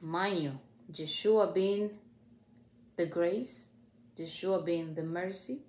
[0.00, 0.58] mind you,
[0.90, 1.90] Yeshua being
[2.96, 3.78] the grace,
[4.16, 5.60] Yeshua being the mercy,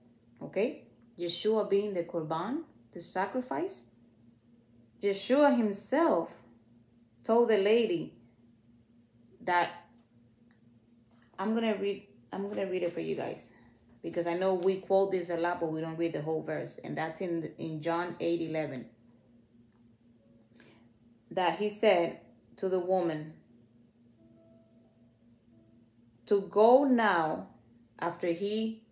[0.41, 0.83] okay?
[1.19, 3.91] Yeshua being the korban, the sacrifice.
[5.01, 6.41] Yeshua himself
[7.23, 8.13] told the lady
[9.41, 9.71] that
[11.37, 13.54] I'm gonna read I'm gonna read it for you guys
[14.05, 16.77] because I know we quote this a lot, but we don't read the whole verse.
[16.83, 18.85] And that's in, in John 8 11.
[21.31, 22.19] That he said
[22.57, 23.33] to the woman,
[26.27, 27.47] to go now
[27.97, 28.83] after he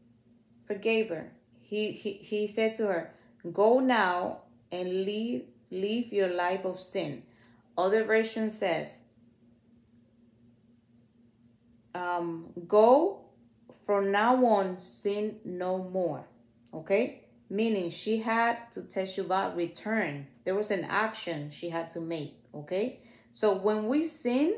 [0.66, 1.32] forgave her.
[1.60, 3.14] He, he, he said to her,
[3.52, 4.40] Go now
[4.72, 7.22] and leave, leave your life of sin.
[7.78, 9.04] Other version says,
[11.94, 13.23] um, Go
[13.86, 16.26] from now on, sin no more.
[16.74, 17.24] Okay?
[17.50, 20.28] Meaning she had to teshuvah, return.
[20.46, 22.36] There was an action she had to make.
[22.56, 23.00] Okay?
[23.32, 24.56] So when we sin,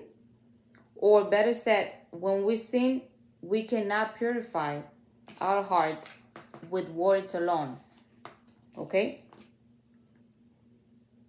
[0.96, 3.02] or better said, when we sin,
[3.42, 4.82] we cannot purify
[5.42, 6.20] our hearts
[6.70, 7.78] with words alone.
[8.78, 9.24] Okay?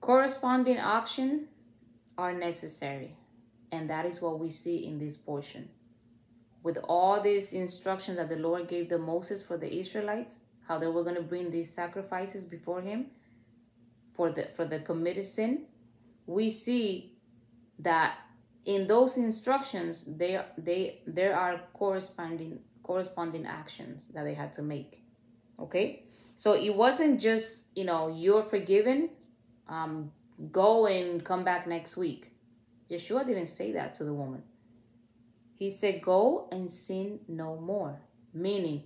[0.01, 1.49] Corresponding action
[2.17, 3.17] are necessary.
[3.73, 5.69] And that is what we see in this portion.
[6.67, 10.89] With all these instructions that the Lord gave the Moses for the Israelites, how they
[10.89, 13.07] were going to bring these sacrifices before him
[14.17, 15.67] for the for the committed sin,
[16.27, 17.13] we see
[17.79, 18.19] that
[18.65, 25.05] in those instructions there they there are corresponding corresponding actions that they had to make
[25.61, 26.03] okay?
[26.35, 29.11] So it wasn't just you know you're forgiven
[29.69, 30.11] um
[30.51, 32.33] go and come back next week.
[32.91, 34.43] Yeshua didn't say that to the woman
[35.57, 37.99] he said go and sin no more
[38.33, 38.83] meaning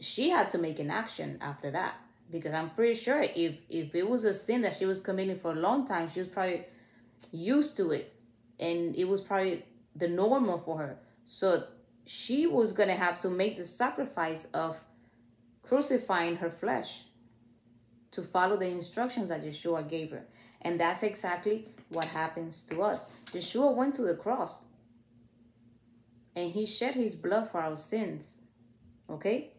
[0.00, 1.94] she had to make an action after that
[2.30, 5.52] because i'm pretty sure if if it was a sin that she was committing for
[5.52, 6.64] a long time she was probably
[7.32, 8.14] used to it
[8.58, 10.96] and it was probably the normal for her.
[11.26, 11.64] So
[12.06, 14.82] she was going to have to make the sacrifice of
[15.62, 17.04] crucifying her flesh
[18.10, 20.24] to follow the instructions that Yeshua gave her.
[20.60, 23.06] And that's exactly what happens to us.
[23.32, 24.66] Yeshua went to the cross
[26.36, 28.48] and he shed his blood for our sins.
[29.08, 29.50] Okay?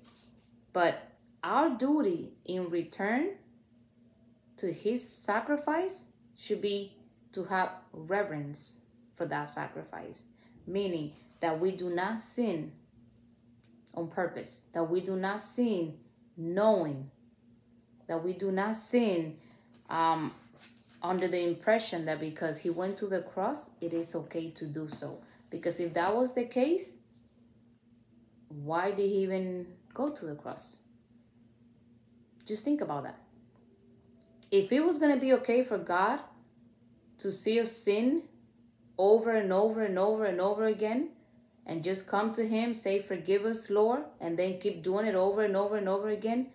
[0.74, 1.12] But
[1.44, 3.36] our duty in return
[4.58, 6.94] to his sacrifice should be
[7.32, 8.82] to have reverence
[9.14, 10.26] for that sacrifice,
[10.66, 12.72] meaning that we do not sin
[13.94, 15.98] on purpose, that we do not sin
[16.36, 17.10] knowing,
[18.08, 19.38] that we do not sin
[19.90, 20.34] um,
[21.02, 24.88] under the impression that because he went to the cross, it is okay to do
[24.90, 25.20] so.
[25.56, 27.04] Because if that was the case,
[28.50, 30.80] why did he even go to the cross?
[32.46, 33.18] Just think about that.
[34.52, 36.20] If it was going to be okay for God
[37.20, 38.24] to see us sin
[38.98, 41.12] over and over and over and over again
[41.66, 45.44] and just come to him say forgive us lord and then keep doing it over
[45.44, 46.48] and over and over again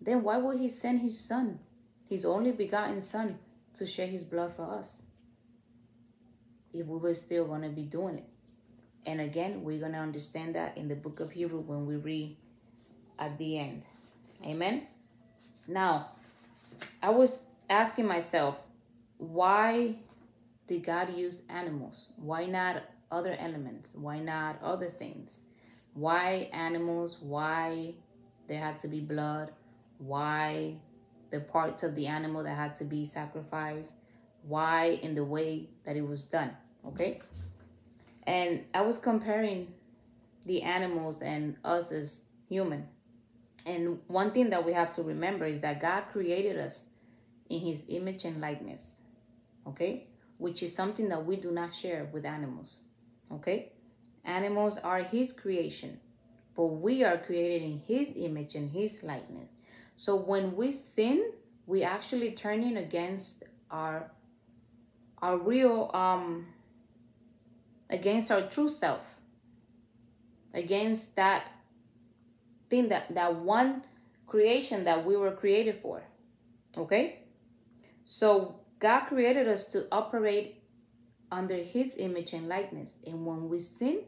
[0.00, 1.58] then why would he send his son
[2.06, 3.38] his only begotten son
[3.72, 5.04] to shed his blood for us
[6.72, 8.28] if we were still going to be doing it
[9.08, 12.36] and again we're going to understand that in the book of hebrew when we read
[13.18, 13.86] at the end
[14.44, 14.86] amen
[15.66, 16.10] now
[17.02, 18.60] i was asking myself
[19.18, 19.96] why
[20.68, 22.10] did God use animals?
[22.16, 23.96] Why not other elements?
[23.96, 25.48] Why not other things?
[25.94, 27.18] Why animals?
[27.20, 27.94] Why
[28.46, 29.50] there had to be blood?
[29.98, 30.76] Why
[31.30, 33.96] the parts of the animal that had to be sacrificed?
[34.42, 36.56] Why in the way that it was done?
[36.86, 37.20] Okay.
[38.28, 39.72] And I was comparing
[40.44, 42.88] the animals and us as human.
[43.66, 46.90] And one thing that we have to remember is that God created us
[47.48, 49.02] in his image and likeness.
[49.66, 50.08] Okay?
[50.38, 52.82] which is something that we do not share with animals.
[53.30, 53.72] Okay?
[54.24, 56.00] Animals are his creation,
[56.56, 59.54] but we are created in his image and his likeness.
[59.96, 61.32] So when we sin,
[61.66, 64.10] we actually turning against our
[65.20, 66.46] our real um
[67.90, 69.16] against our true self.
[70.54, 71.46] Against that
[72.68, 73.84] thing that that one
[74.26, 76.02] creation that we were created for.
[76.76, 77.20] Okay?
[78.04, 80.62] So God created us to operate
[81.30, 83.02] under his image and likeness.
[83.06, 84.00] And when we sin,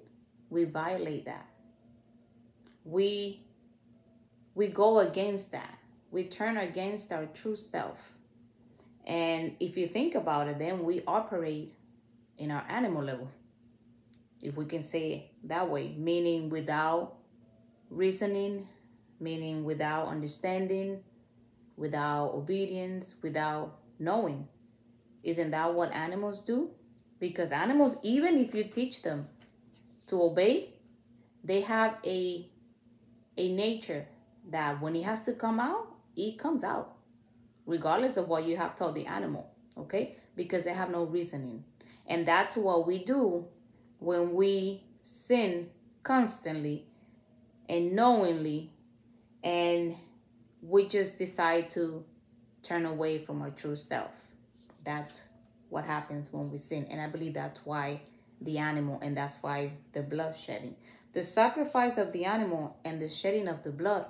[0.48, 1.46] we violate that.
[2.84, 3.44] We
[4.54, 5.78] we go against that.
[6.10, 8.14] We turn against our true self.
[9.06, 11.74] And if you think about it, then we operate
[12.36, 13.30] in our animal level.
[14.42, 17.14] If we can say that way, meaning without
[17.90, 18.68] reasoning,
[19.18, 21.02] meaning without understanding,
[21.76, 24.48] without obedience, without knowing.
[25.22, 26.70] Isn't that what animals do?
[27.18, 29.28] Because animals, even if you teach them
[30.06, 30.74] to obey,
[31.44, 32.48] they have a
[33.36, 34.06] a nature
[34.50, 35.86] that when it has to come out,
[36.16, 36.96] it comes out,
[37.66, 40.16] regardless of what you have told the animal, okay?
[40.36, 41.64] Because they have no reasoning.
[42.06, 43.46] And that's what we do
[44.00, 45.70] when we sin
[46.02, 46.86] constantly
[47.68, 48.72] and knowingly
[49.44, 49.96] and
[50.62, 52.04] we just decide to
[52.62, 54.10] turn away from our true self.
[54.84, 55.28] That's
[55.68, 58.00] what happens when we sin and i believe that's why
[58.40, 60.74] the animal and that's why the blood shedding.
[61.12, 64.06] The sacrifice of the animal and the shedding of the blood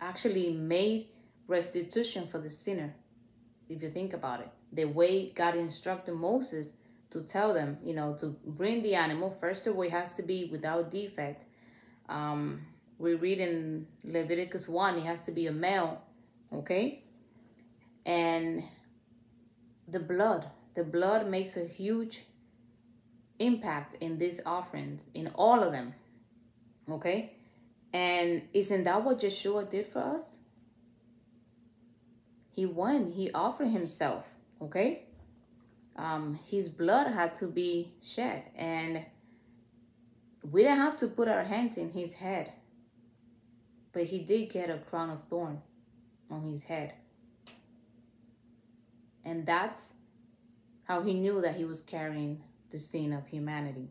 [0.00, 1.06] actually made
[1.46, 2.94] restitution for the sinner
[3.68, 4.50] if you think about it.
[4.72, 6.76] The way god instructed moses
[7.10, 9.36] to tell them, you know, to bring the animal.
[9.40, 11.44] First of all, it has to be without defect.
[12.08, 12.66] Um,
[12.98, 16.02] we read in Leviticus 1, it has to be a male,
[16.52, 17.02] okay?
[18.04, 18.64] And
[19.86, 22.24] the blood, the blood makes a huge
[23.38, 25.94] impact in these offerings, in all of them,
[26.90, 27.32] okay?
[27.92, 30.38] And isn't that what Yeshua did for us?
[32.50, 34.26] He won, he offered himself,
[34.60, 35.05] okay?
[35.96, 38.44] Um, his blood had to be shed.
[38.54, 39.04] And
[40.42, 42.52] we didn't have to put our hands in his head.
[43.92, 45.62] But he did get a crown of thorn
[46.30, 46.94] on his head.
[49.24, 49.94] And that's
[50.84, 53.90] how he knew that he was carrying the sin of humanity.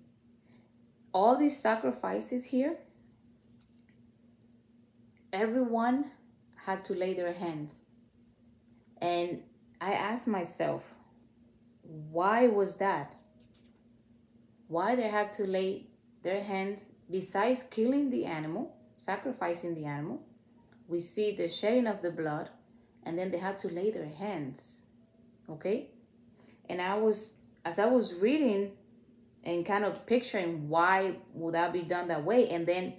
[1.12, 2.78] All these sacrifices here
[5.36, 6.12] everyone
[6.66, 7.90] had to lay their hands.
[9.02, 9.44] And
[9.82, 10.95] i asked myself
[11.88, 13.16] why was that?
[14.68, 15.88] Why they had to lay
[16.24, 20.24] their hands, besides killing the animal, sacrificing the animal,
[20.88, 22.50] we see the shedding of the blood,
[23.04, 24.86] and then they had to lay their hands.
[25.50, 25.90] Okay?
[26.68, 28.72] And I was, as I was reading
[29.44, 32.94] and kind of picturing why would that be done that way, and then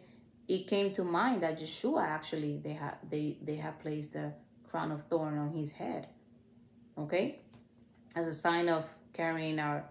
[0.49, 4.35] it came to mind that Yeshua actually they had they they had placed a
[4.69, 6.09] crown of thorn on his head.
[6.97, 7.41] Okay?
[8.17, 9.85] As a sign of carrying our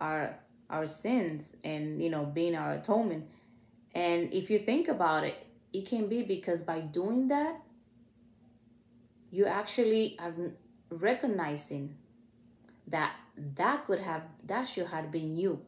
[0.00, 0.36] our
[0.68, 3.26] our sins and you know being our atonement.
[3.94, 7.60] And if you think about it it can be because by doing that
[9.30, 10.34] you actually are
[10.90, 11.94] recognizing
[12.88, 13.12] that
[13.56, 15.60] that could have that should have been you.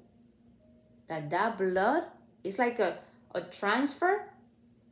[1.09, 2.05] That that blood
[2.43, 2.99] is like a,
[3.35, 4.25] a transfer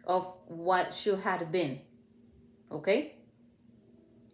[0.07, 1.81] of what should have been.
[2.71, 3.15] Okay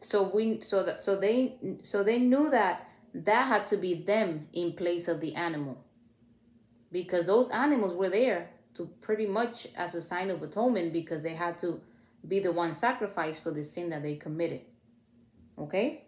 [0.01, 4.49] so we so that so they so they knew that that had to be them
[4.53, 5.83] in place of the animal.
[6.93, 11.35] Because those animals were there to pretty much as a sign of atonement because they
[11.35, 11.81] had to
[12.27, 14.61] be the one sacrificed for the sin that they committed.
[15.59, 16.03] Okay?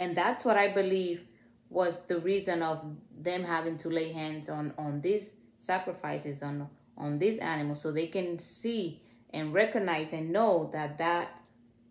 [0.00, 1.24] And that's what i believe
[1.70, 7.18] was the reason of them having to lay hands on on these sacrifices on on
[7.18, 9.00] these animals so they can see
[9.32, 11.28] and recognize and know that that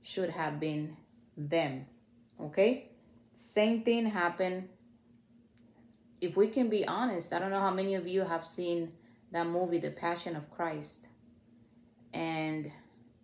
[0.02, 0.96] should have been
[1.38, 1.86] them.
[2.40, 2.90] Okay?
[3.34, 4.70] Same thing happened.
[6.22, 8.94] If we can be honest, I don't know how many of you have seen
[9.32, 11.10] that movie, The Passion of Christ.
[12.14, 12.72] And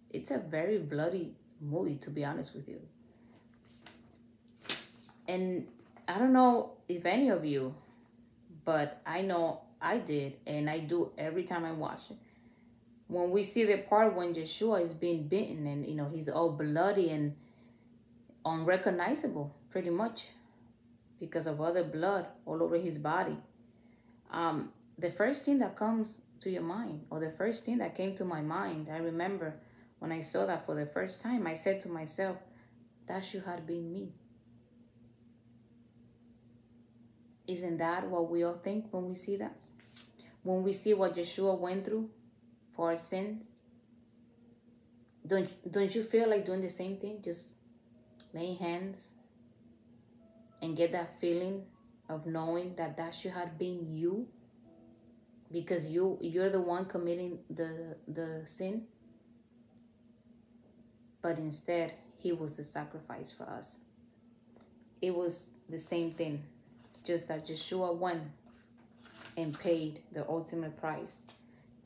[0.10, 2.82] it's a very bloody movie, to be honest with you.
[5.28, 5.68] And
[6.08, 7.76] I don't know if any of you,
[8.66, 12.18] but I know I did, and I do every time I watch it.
[13.08, 16.52] When we see the part when Yeshua is being beaten and you know he's all
[16.52, 17.36] bloody and
[18.50, 20.30] unrecognizable pretty much
[21.20, 23.38] because of other blood all over his body.
[24.32, 28.16] Um, the first thing that comes to your mind, or the first thing that came
[28.16, 29.56] to my mind, I remember
[30.00, 32.38] when I saw that for the first time, I said to myself,
[33.08, 34.14] that should have been me.
[37.48, 39.56] Isn't that what we all think when we see that?
[40.44, 42.10] When we see what Yeshua went through
[42.72, 43.52] for our sins?
[45.26, 47.22] Don't, don't you feel like doing the same thing?
[47.22, 47.59] Just
[48.34, 49.16] laying hands
[50.62, 51.64] and get that feeling
[52.08, 54.28] of knowing that that should have been you
[55.52, 58.86] because you you're the one committing the the sin.
[61.22, 63.86] But instead he was the sacrifice for us.
[65.02, 66.44] It was the same thing
[67.04, 68.34] just that Yeshua won
[69.38, 71.24] and paid the ultimate price.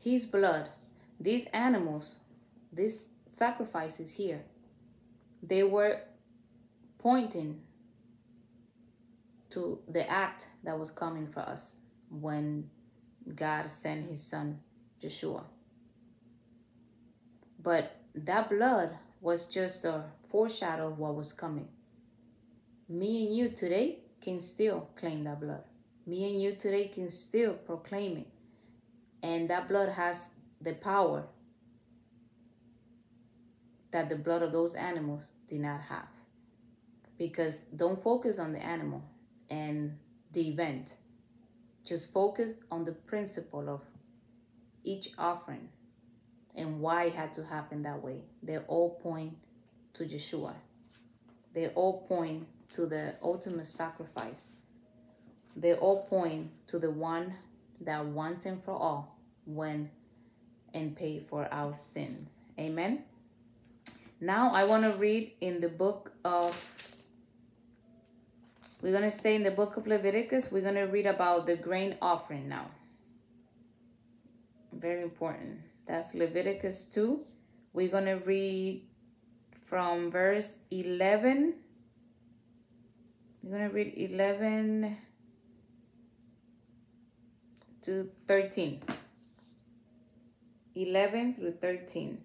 [0.02, 0.70] His blood
[1.20, 2.16] these animals
[2.72, 4.42] these sacrifices here
[5.42, 6.02] they were
[7.04, 7.60] pointing
[9.50, 12.70] to the act that was coming for us when
[13.36, 14.62] God sent his son
[15.02, 15.44] Yeshua.
[17.62, 21.68] But that blood was just a foreshadow of what was coming.
[22.88, 25.66] Me and you today can still claim that blood.
[26.06, 28.28] Me and you today can still proclaim it.
[29.22, 31.26] And that blood has the power
[33.92, 36.08] that the blood of those animals did not have
[37.18, 39.04] because don't focus on the animal
[39.50, 39.98] and
[40.32, 40.96] the event.
[41.86, 43.82] Just focus on the principle of
[44.84, 45.70] each offering
[46.56, 48.24] and why it had to happen that way.
[48.42, 49.38] They all point
[49.94, 50.54] to Yeshua.
[51.54, 54.58] They all point to the ultimate sacrifice.
[55.56, 57.36] They all point to the one
[57.82, 59.90] that once and for all went
[60.74, 62.40] and paid for our sins.
[62.60, 63.04] Amen.
[64.20, 66.83] Now I want to read in the book of
[68.84, 70.52] we're going to stay in the book of Leviticus.
[70.52, 72.70] We're going to read about the grain offering now.
[74.74, 75.62] Very important.
[75.86, 77.22] That's Leviticus 2.
[77.72, 78.86] We're going to read
[79.62, 81.54] from verse 11.
[83.42, 84.98] We're going to read 11
[87.84, 88.82] to 13.
[90.76, 92.22] 11 through 13.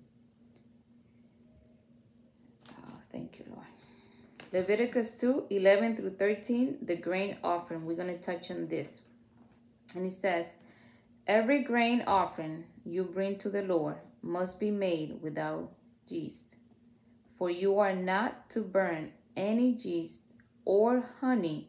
[2.73, 3.68] Oh, thank you, Lord.
[4.51, 7.85] Leviticus 2 11 through 13, the grain offering.
[7.85, 9.03] We're going to touch on this.
[9.95, 10.59] And it says,
[11.27, 15.71] Every grain offering you bring to the Lord must be made without
[16.09, 16.57] yeast.
[17.37, 20.33] For you are not to burn any yeast
[20.65, 21.69] or honey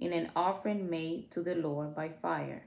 [0.00, 2.64] in an offering made to the Lord by fire.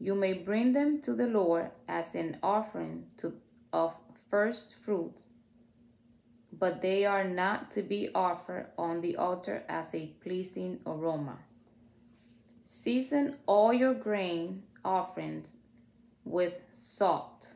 [0.00, 3.34] You may bring them to the Lord as an offering to,
[3.72, 3.96] of
[4.28, 5.28] first fruits
[6.52, 11.38] but they are not to be offered on the altar as a pleasing aroma.
[12.64, 15.58] Season all your grain offerings
[16.24, 17.54] with salt.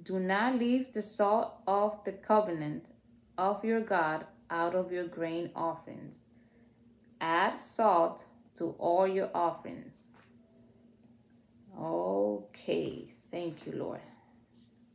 [0.00, 2.90] Do not leave the salt of the covenant
[3.36, 6.22] of your God out of your grain offerings.
[7.20, 8.26] Add salt
[8.56, 10.14] to all your offerings.
[11.78, 14.00] Okay, thank you, Lord.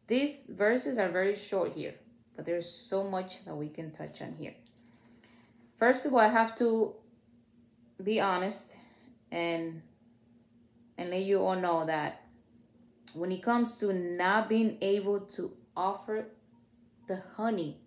[0.08, 1.96] These verses are very short here
[2.36, 4.56] but there's so much that we can touch on here.
[5.76, 6.94] First of all, I have to
[8.04, 8.78] be honest
[9.32, 9.82] and
[10.98, 12.22] and let you all know that
[13.16, 16.28] when it comes to not being able to offer
[17.08, 17.78] the honey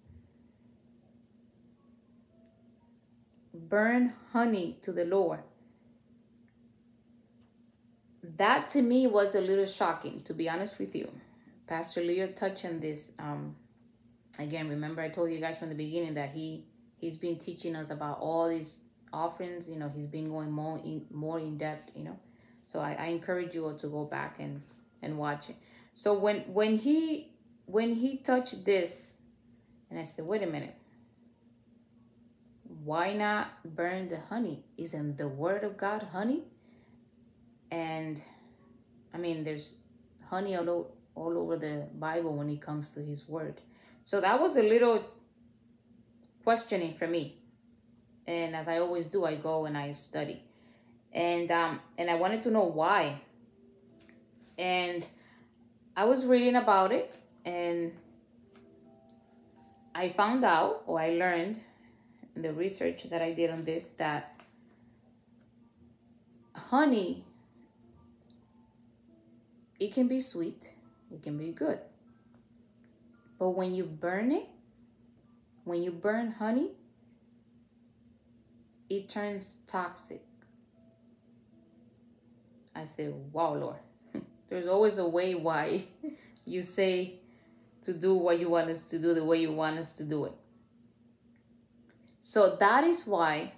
[3.68, 5.40] burn honey to the Lord.
[8.22, 11.10] That to me was a little shocking, to be honest with you.
[11.66, 13.56] Pastor Leo touched on this um,
[14.38, 16.64] again remember i told you guys from the beginning that he
[16.98, 21.04] he's been teaching us about all these offerings you know he's been going more in
[21.10, 22.18] more in depth you know.
[22.64, 24.62] So i, I encourage you all to go back and
[25.02, 25.56] and watch it.
[25.94, 27.30] So when when he
[27.66, 29.22] when he touched this
[29.90, 30.74] and i said wait a minute.
[32.84, 34.62] Why not burn the honey?
[34.76, 36.42] Isn't the word of god honey?
[37.70, 38.22] And
[39.14, 39.76] i mean there's
[40.30, 43.60] honey all, all over the bible when it comes to his word
[44.06, 45.04] so that was a little
[46.44, 47.40] questioning for me.
[48.24, 50.44] And as I always do, I go and I study.
[51.12, 53.20] And um and I wanted to know why.
[54.56, 55.04] And
[55.96, 57.90] I was reading about it and
[59.92, 61.58] I found out or I learned
[62.36, 64.40] in the research that I did on this that
[66.54, 67.24] honey
[69.80, 70.74] it can be sweet,
[71.10, 71.80] it can be good.
[73.38, 74.46] But when you burn it,
[75.64, 76.70] when you burn honey,
[78.88, 80.22] it turns toxic.
[82.74, 83.80] I said, wow, Lord.
[84.48, 85.84] There's always a way why
[86.44, 87.20] you say
[87.82, 90.24] to do what you want us to do the way you want us to do
[90.26, 90.32] it.
[92.20, 93.52] So that is why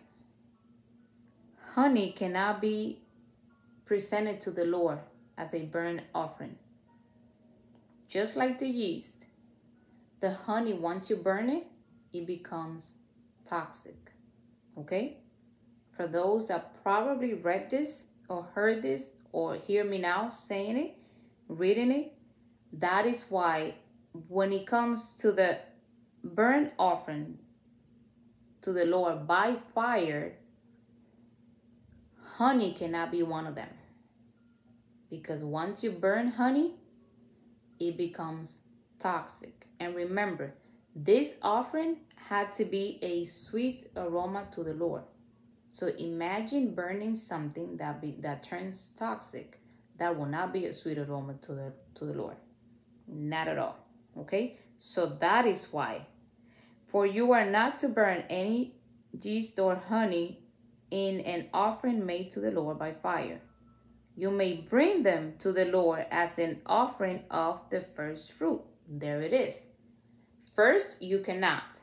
[1.75, 3.01] honey cannot be
[3.87, 4.99] presented to the Lord
[5.37, 6.57] as a burnt offering.
[8.09, 9.27] Just like the yeast,
[10.21, 11.67] the honey, once you burn it,
[12.13, 12.99] it becomes
[13.45, 14.13] toxic.
[14.77, 15.19] Okay?
[15.93, 20.99] For those that probably read this or heard this or hear me now saying it,
[21.49, 22.13] reading it,
[22.73, 23.75] that is why
[24.29, 25.59] when it comes to the
[26.23, 27.39] burnt offering
[28.61, 30.35] to the Lord by fire,
[32.37, 33.71] honey cannot be one of them.
[35.11, 36.75] Because once you burn honey,
[37.81, 38.65] it becomes
[38.99, 39.58] toxic.
[39.81, 40.55] And remember,
[40.95, 45.03] this offering had to be a sweet aroma to the Lord.
[45.71, 49.61] So imagine burning something that be that turns toxic.
[49.99, 52.37] That will not be a sweet aroma to the to the Lord.
[53.07, 53.77] Not at all.
[54.19, 54.57] Okay?
[54.79, 56.07] So that is why.
[56.87, 58.75] For you are not to burn any
[59.21, 60.41] yeast or honey
[60.91, 63.41] in an offering made to the Lord by fire.
[64.17, 68.63] You may bring them to the Lord as an offering of the first fruit.
[68.89, 69.69] There it is.
[70.55, 71.81] First, you cannot,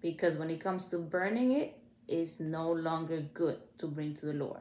[0.00, 1.78] because when it comes to burning it,
[2.08, 4.60] it's no longer good to bring to the Lord.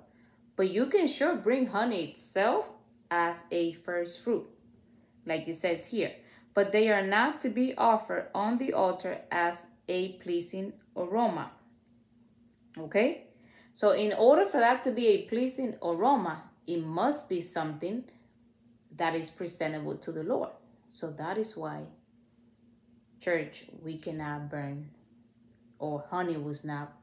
[0.55, 2.69] But you can sure bring honey itself
[3.09, 4.47] as a first fruit.
[5.25, 6.11] like it says here.
[6.53, 11.51] But they are not to be offered on the altar as a pleasing aroma.
[12.77, 13.27] Okay?
[13.73, 18.05] So, in order for that to be a pleasing aroma, it must be something
[18.95, 20.49] that is presentable to the Lord.
[20.95, 21.87] So, that is why,
[23.19, 24.91] church, we cannot burn,
[25.77, 26.93] or honey was not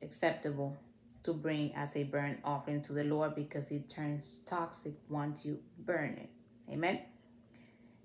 [0.00, 0.78] acceptable
[1.22, 5.58] to bring as a burnt offering to the Lord because it turns toxic once you
[5.78, 6.30] burn it.
[6.72, 7.00] Amen.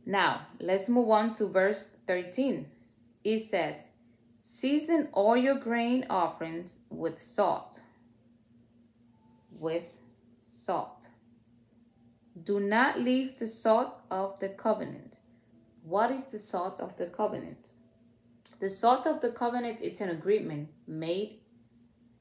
[0.06, 2.66] Now, let's move on to verse 13.
[3.24, 3.92] It says,
[4.42, 7.84] Season all your grain offerings with salt.
[9.50, 9.98] With
[10.42, 11.08] salt.
[12.42, 15.20] Do not leave the salt of the covenant.
[15.84, 17.72] What is the salt of the covenant?
[18.60, 21.40] The salt of the covenant it's an agreement made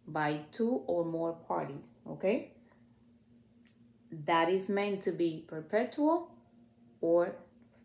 [0.06, 2.52] by two or more parties, okay?
[4.10, 6.30] That is meant to be perpetual
[7.00, 7.36] or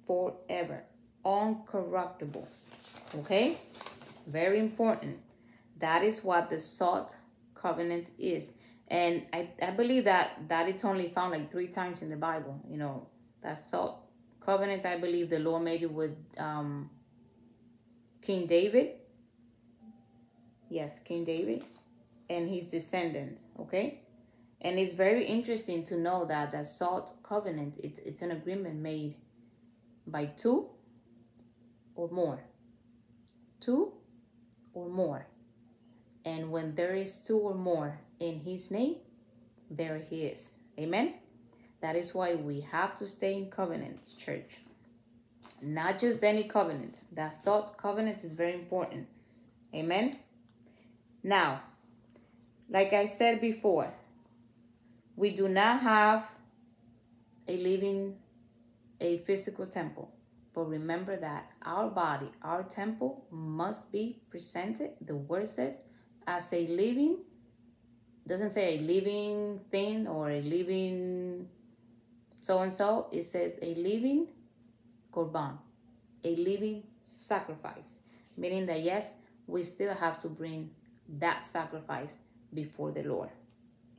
[0.05, 0.83] forever,
[1.23, 2.47] uncorruptible,
[3.15, 3.57] okay?
[4.25, 5.19] Very important.
[5.77, 7.17] That is what the salt
[7.53, 8.57] covenant is.
[8.87, 12.61] And I, I believe that that it's only found like three times in the Bible,
[12.69, 13.07] you know,
[13.41, 14.07] that salt
[14.39, 16.89] covenant, I believe the Lord made it with um,
[18.21, 18.91] King David.
[20.69, 21.63] Yes, King David
[22.29, 24.01] and his descendants, okay?
[24.61, 29.15] And it's very interesting to know that the salt covenant, it's, it's an agreement made
[30.05, 30.69] by two
[31.95, 32.43] or more.
[33.59, 33.93] Two
[34.73, 35.27] or more.
[36.25, 38.95] And when there is two or more in his name,
[39.69, 40.59] there he is.
[40.79, 41.15] Amen?
[41.81, 44.59] That is why we have to stay in covenant, church.
[45.61, 46.99] Not just any covenant.
[47.11, 49.07] That salt covenant is very important.
[49.73, 50.17] Amen?
[51.23, 51.61] Now,
[52.69, 53.91] like I said before,
[55.15, 56.31] we do not have
[57.47, 58.17] a living,
[58.99, 60.11] a physical temple.
[60.53, 65.83] But remember that our body, our temple must be presented, the word says,
[66.25, 67.19] as a living,
[68.27, 71.47] doesn't say a living thing or a living
[72.41, 73.07] so and so.
[73.11, 74.27] It says a living
[75.11, 75.57] korban,
[76.23, 78.01] a living sacrifice.
[78.35, 79.17] Meaning that yes,
[79.47, 80.71] we still have to bring
[81.19, 82.17] that sacrifice
[82.53, 83.29] before the Lord.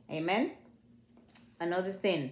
[0.09, 0.51] Amen.
[1.59, 2.31] Another thing,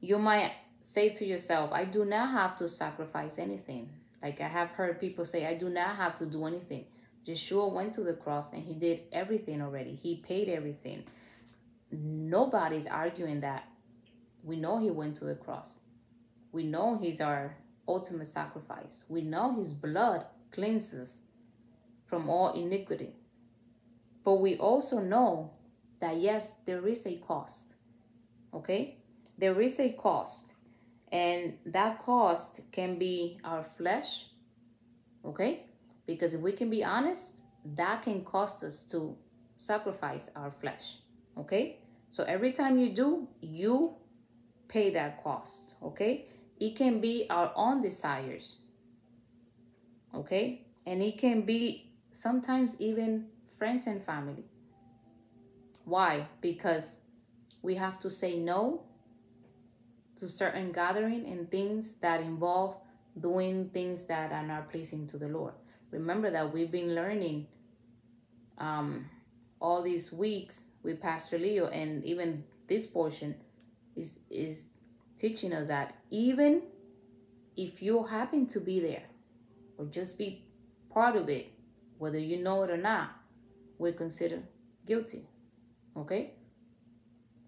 [0.00, 3.88] you might say to yourself, I do not have to sacrifice anything.
[4.22, 6.84] Like I have heard people say, I do not have to do anything.
[7.26, 9.94] Yeshua went to the cross and he did everything already.
[9.94, 11.04] He paid everything.
[11.90, 13.64] Nobody's arguing that.
[14.42, 15.80] We know he went to the cross.
[16.52, 17.56] We know he's our
[17.88, 19.04] ultimate sacrifice.
[19.08, 21.22] We know his blood cleanses
[22.04, 23.14] from all iniquity.
[24.24, 25.52] But we also know
[26.00, 27.76] that yes, there is a cost.
[28.54, 28.98] Okay?
[29.38, 30.54] There is a cost.
[31.10, 34.26] And that cost can be our flesh.
[35.24, 35.64] Okay?
[36.06, 39.16] Because if we can be honest, that can cost us to
[39.56, 40.98] sacrifice our flesh.
[41.36, 41.78] Okay?
[42.10, 43.94] So every time you do, you
[44.68, 45.76] pay that cost.
[45.82, 46.26] Okay?
[46.60, 48.56] It can be our own desires.
[50.14, 50.62] Okay?
[50.86, 53.26] And it can be sometimes even
[53.58, 54.44] friends and family.
[55.84, 56.28] Why?
[56.40, 57.04] Because
[57.62, 58.82] we have to say no
[60.16, 62.76] to certain gathering and things that involve
[63.18, 65.52] doing things that are not pleasing to the Lord.
[65.90, 67.46] Remember that we've been learning
[68.58, 69.10] um,
[69.60, 73.36] all these weeks with Pastor Leo, and even this portion
[73.94, 74.70] is is
[75.16, 76.62] teaching us that even
[77.56, 79.04] if you happen to be there
[79.78, 80.44] or just be
[80.92, 81.52] part of it,
[81.98, 83.10] whether you know it or not,
[83.78, 84.42] we're considered
[84.86, 85.26] guilty.
[85.96, 86.34] Okay?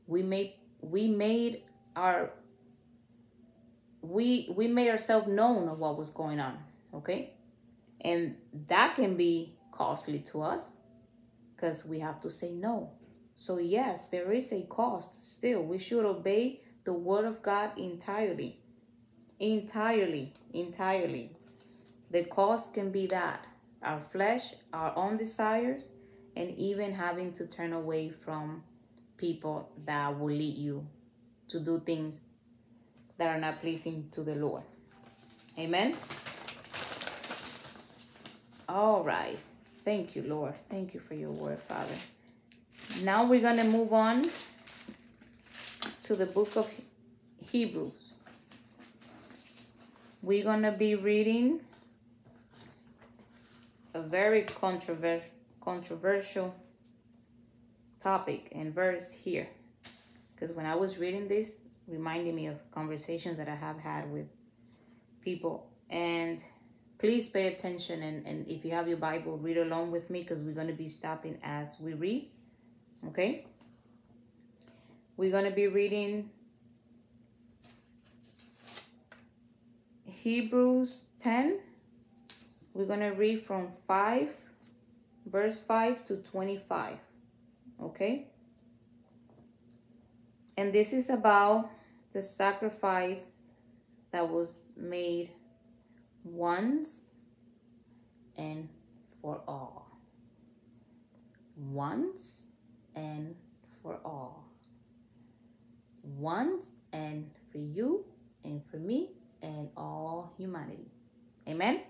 [0.07, 1.62] We made we made
[1.95, 2.30] our
[4.01, 6.59] we we made ourselves known of what was going on.
[6.95, 7.34] Okay?
[8.01, 8.37] And
[8.67, 10.79] that can be costly to us
[11.55, 12.93] because we have to say no.
[13.35, 15.63] So yes, there is a cost still.
[15.63, 18.61] We should obey the word of God entirely.
[19.39, 21.33] Entirely, entirely.
[22.11, 23.47] The cost can be that
[23.83, 25.83] our flesh, our own desires,
[26.37, 28.65] and even having to turn away from
[29.17, 30.87] people that will lead you
[31.49, 32.27] to do things
[33.19, 34.63] that are not pleasing to the Lord.
[35.59, 35.97] Amen.
[38.69, 39.39] All right.
[39.39, 40.55] Thank you, Lord.
[40.69, 41.95] Thank you for your word, Father.
[43.03, 44.27] Now we're going to move on
[46.03, 46.73] to the book of
[47.43, 48.12] Hebrews.
[50.23, 51.61] We're going to be reading
[53.95, 56.55] a very controversial controversial
[57.99, 59.49] topic and verse here.
[60.35, 64.29] Because when I was reading this, reminding me of conversations that I have had with
[65.21, 65.69] people.
[65.91, 66.43] And
[66.99, 68.03] please pay attention.
[68.03, 70.73] And, and if you have your Bible, read along with me because we're going to
[70.73, 72.29] be stopping as we read.
[73.07, 73.47] Okay?
[75.17, 76.31] We're going to be reading
[80.05, 81.59] Hebrews 10.
[82.75, 84.29] We're going to read from 5,
[85.27, 86.97] verse 5 to 25.
[87.83, 88.27] Okay?
[90.57, 91.71] And this is about
[92.13, 93.51] the sacrifice
[94.11, 95.31] that was made
[96.33, 97.16] once
[98.37, 98.68] and
[99.20, 99.99] for all.
[101.57, 102.53] Once
[102.95, 103.35] and
[103.83, 104.45] for all.
[106.03, 108.05] Once and for you
[108.45, 109.11] and for me
[109.43, 110.91] and all humanity.
[111.49, 111.81] Amen?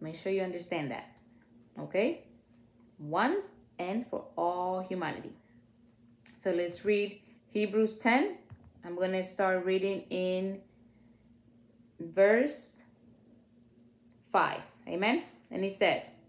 [0.00, 1.08] Make sure you understand that.
[1.78, 2.24] Okay?
[2.98, 5.32] Once and for all humanity.
[6.36, 7.20] So let's read
[7.52, 8.36] Hebrews 10.
[8.84, 10.60] I'm going to start reading in
[12.00, 12.81] verse
[14.32, 14.60] 5.
[14.88, 15.22] Amen?
[15.50, 16.22] And it says,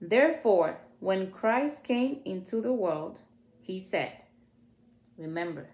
[0.00, 3.20] Therefore, when Christ came into the world,
[3.60, 4.24] he said,
[5.18, 5.68] Remember,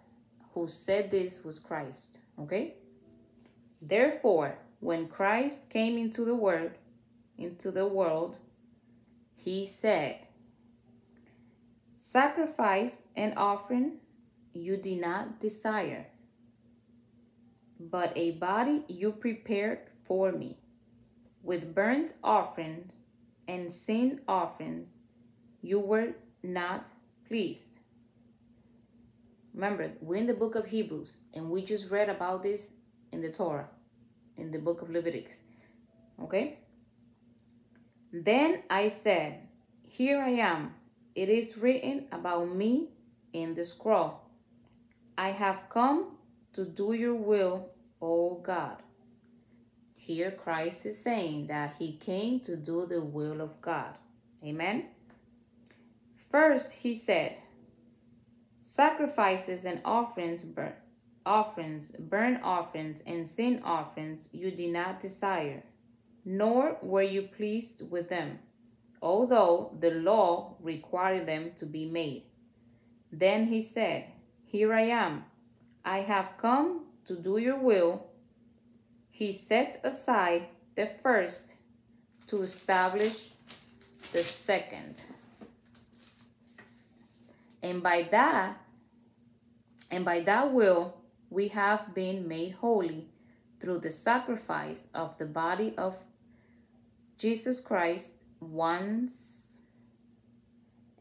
[0.55, 2.19] who said this was Christ.
[2.39, 2.75] Okay?
[3.81, 6.73] Therefore, when Christ came into the world,
[7.39, 8.37] into the world,
[9.35, 10.27] he said,
[11.97, 13.99] Sacrifice and offering
[14.53, 16.07] you did not desire,
[17.79, 20.59] but a body you prepared for me.
[21.43, 22.97] With burnt offerings
[23.49, 24.99] and sin offerings
[25.61, 26.90] you were not
[27.26, 27.78] pleased.
[29.55, 32.76] Remember, we're in the book of Hebrews, and we just read about this
[33.12, 33.68] in the Torah,
[34.36, 35.43] in the book of Leviticus.
[36.22, 36.59] Okay?
[38.12, 39.49] Then I said,
[39.86, 40.74] Here I am.
[41.14, 42.88] It is written about me
[43.32, 44.20] in the scroll.
[45.18, 46.16] I have come
[46.55, 47.70] to do your will,
[48.01, 48.82] O God.
[50.05, 53.98] Here Christ is saying that he came to do the will of God.
[54.44, 54.86] Amen.
[56.28, 57.36] First, he said,
[58.59, 60.72] Sacrifices and offerings, burn,
[61.24, 61.94] offerings,
[62.42, 65.62] offerings, and sin offerings you did not desire,
[66.24, 68.40] nor were you pleased with them,
[69.00, 72.24] although the law required them to be made.
[73.12, 74.07] Then he said,
[74.46, 75.26] Here I am.
[75.84, 78.09] I have come to do your will.
[79.13, 81.59] He set aside the first
[82.27, 83.29] to establish
[84.13, 85.05] the second
[87.63, 88.57] and by that
[89.91, 90.97] and by that will
[91.31, 93.07] we have been made holy
[93.61, 95.99] through the sacrifice of the body of
[97.17, 99.63] Jesus Christ once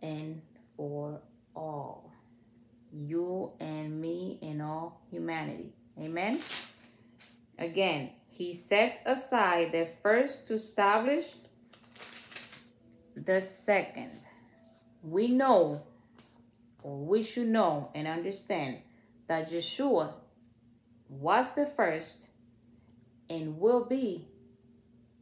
[0.01, 0.41] and
[0.77, 1.19] for
[1.55, 2.11] all.
[2.93, 5.73] You and me and all humanity.
[5.99, 6.37] Amen.
[7.61, 11.35] Again, he set aside the first to establish
[13.15, 14.13] the second.
[15.03, 15.83] We know
[16.81, 18.79] or we should know and understand
[19.27, 20.13] that Yeshua
[21.07, 22.31] was the first
[23.29, 24.27] and will be,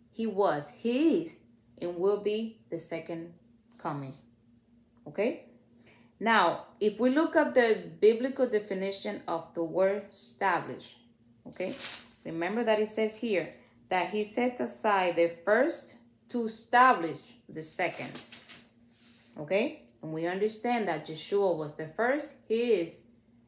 [0.09, 1.39] he was, he is,
[1.81, 3.33] and will be the second
[3.77, 4.13] coming.
[5.05, 5.43] Okay?
[6.21, 10.95] Now, if we look up the biblical definition of the word establish,
[11.45, 11.75] okay?
[12.25, 13.49] Remember that it says here
[13.89, 15.95] that he sets aside the first
[16.29, 18.11] to establish the second.
[19.37, 19.83] Okay?
[20.01, 23.07] And we understand that Yeshua was the first, he is,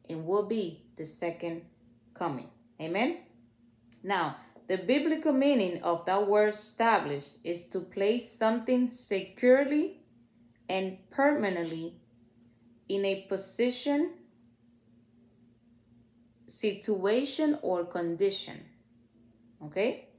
[0.10, 1.64] and will be the second
[2.14, 2.50] coming.
[2.80, 3.20] Amen?
[4.04, 10.00] Now, the biblical meaning of that word establish is to place something securely
[10.70, 11.96] and permanently
[12.88, 14.14] in a position,
[16.52, 18.66] situation, or condition.
[19.64, 20.10] Okay?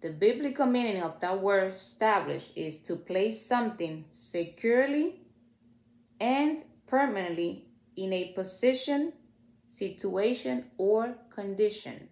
[0.00, 5.20] The biblical meaning of that word establish is to place something securely
[6.18, 7.66] and permanently
[7.96, 9.12] in a position,
[9.66, 12.08] situation, or condition.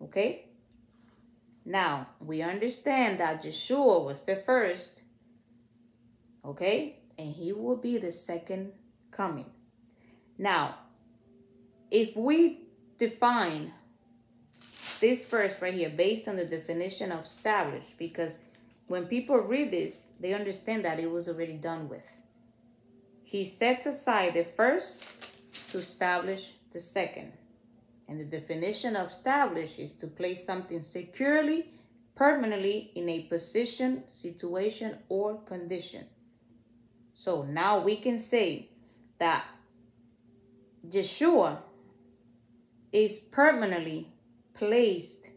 [0.00, 0.44] Okay?
[1.64, 5.02] Now, we understand that Yeshua was the first,
[6.44, 7.00] okay?
[7.18, 8.72] And he will be the second
[9.10, 9.50] coming.
[10.38, 10.76] Now,
[11.90, 12.60] if we
[12.96, 13.72] define
[15.00, 18.44] this verse right here based on the definition of established because
[18.88, 22.22] when people read this, they understand that it was already done with.
[23.22, 27.32] He sets aside the first to establish the second.
[28.08, 31.66] And the definition of establish is to place something securely,
[32.16, 36.06] permanently in a position, situation, or condition.
[37.12, 38.70] So now we can say
[39.18, 39.44] that
[40.88, 41.58] Yeshua
[42.92, 44.12] is permanently
[44.54, 45.30] placed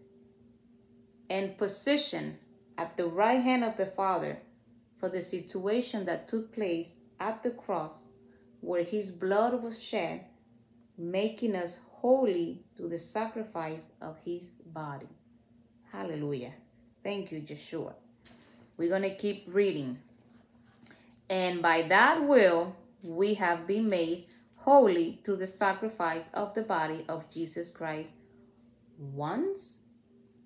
[1.30, 2.38] and positioned
[2.78, 4.39] at the right hand of the Father
[4.97, 8.10] for the situation that took place at the cross
[8.60, 10.26] where his blood was shed,
[10.97, 15.10] making us holy through the sacrifice of his body.
[15.91, 16.54] Hallelujah.
[17.04, 17.93] Thank you, Yeshua.
[18.78, 19.99] We're going to keep reading.
[21.30, 24.26] And by that will, we have been made
[24.64, 28.16] holy through the sacrifice of the body of Jesus Christ
[28.97, 29.82] once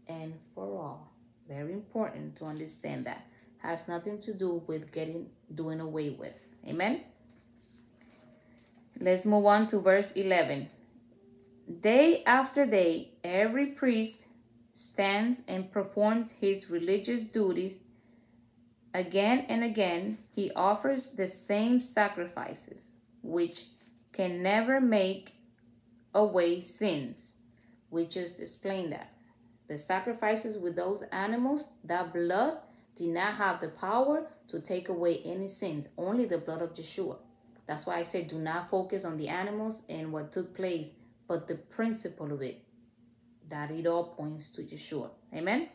[0.07, 1.11] and for all.
[1.47, 3.27] Very important to understand that.
[3.59, 6.57] Has nothing to do with getting doing away with.
[6.67, 7.01] Amen.
[8.99, 10.69] Let's move on to verse 11.
[11.81, 14.27] Day after day, every priest
[14.71, 17.79] stands and performs his religious duties.
[18.93, 23.65] Again and again, he offers the same sacrifices, which
[24.15, 25.33] can never make
[26.13, 27.35] away sins.
[27.91, 29.11] We just explained that.
[29.67, 32.59] The sacrifices with those animals, that blood
[32.95, 37.17] did not have the power to take away any sins, only the blood of Yeshua.
[37.67, 40.93] That's why I said do not focus on the animals and what took place,
[41.27, 42.63] but the principle of it,
[43.49, 45.09] that it all points to Yeshua.
[45.33, 45.67] Amen.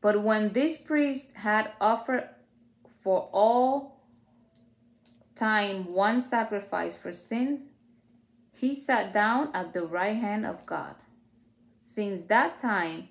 [0.00, 2.28] But when this priest had offered
[3.02, 3.97] for all
[5.38, 7.70] time one sacrifice for sins,
[8.52, 10.96] he sat down at the right hand of God.
[11.78, 13.08] Since that time,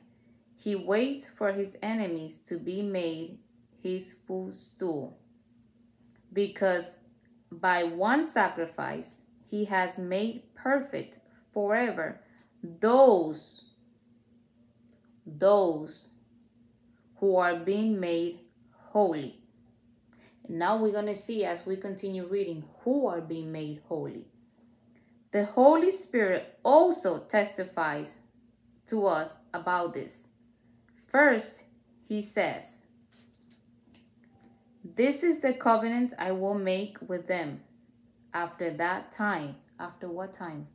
[0.59, 3.37] he waits for his enemies to be made
[3.81, 5.17] his footstool.
[6.33, 6.99] Because
[7.51, 11.19] by one sacrifice he has made perfect
[11.53, 12.19] forever
[12.61, 13.63] those
[15.25, 16.09] those
[17.17, 18.39] who are being made
[18.71, 19.39] holy.
[20.49, 24.25] Now we're going to see as we continue reading who are being made holy.
[25.31, 28.19] The Holy Spirit also testifies
[28.87, 30.29] to us about this.
[31.07, 31.65] First,
[32.01, 32.87] he says,
[34.83, 37.61] This is the covenant I will make with them
[38.33, 39.57] after that time.
[39.79, 40.67] After what time?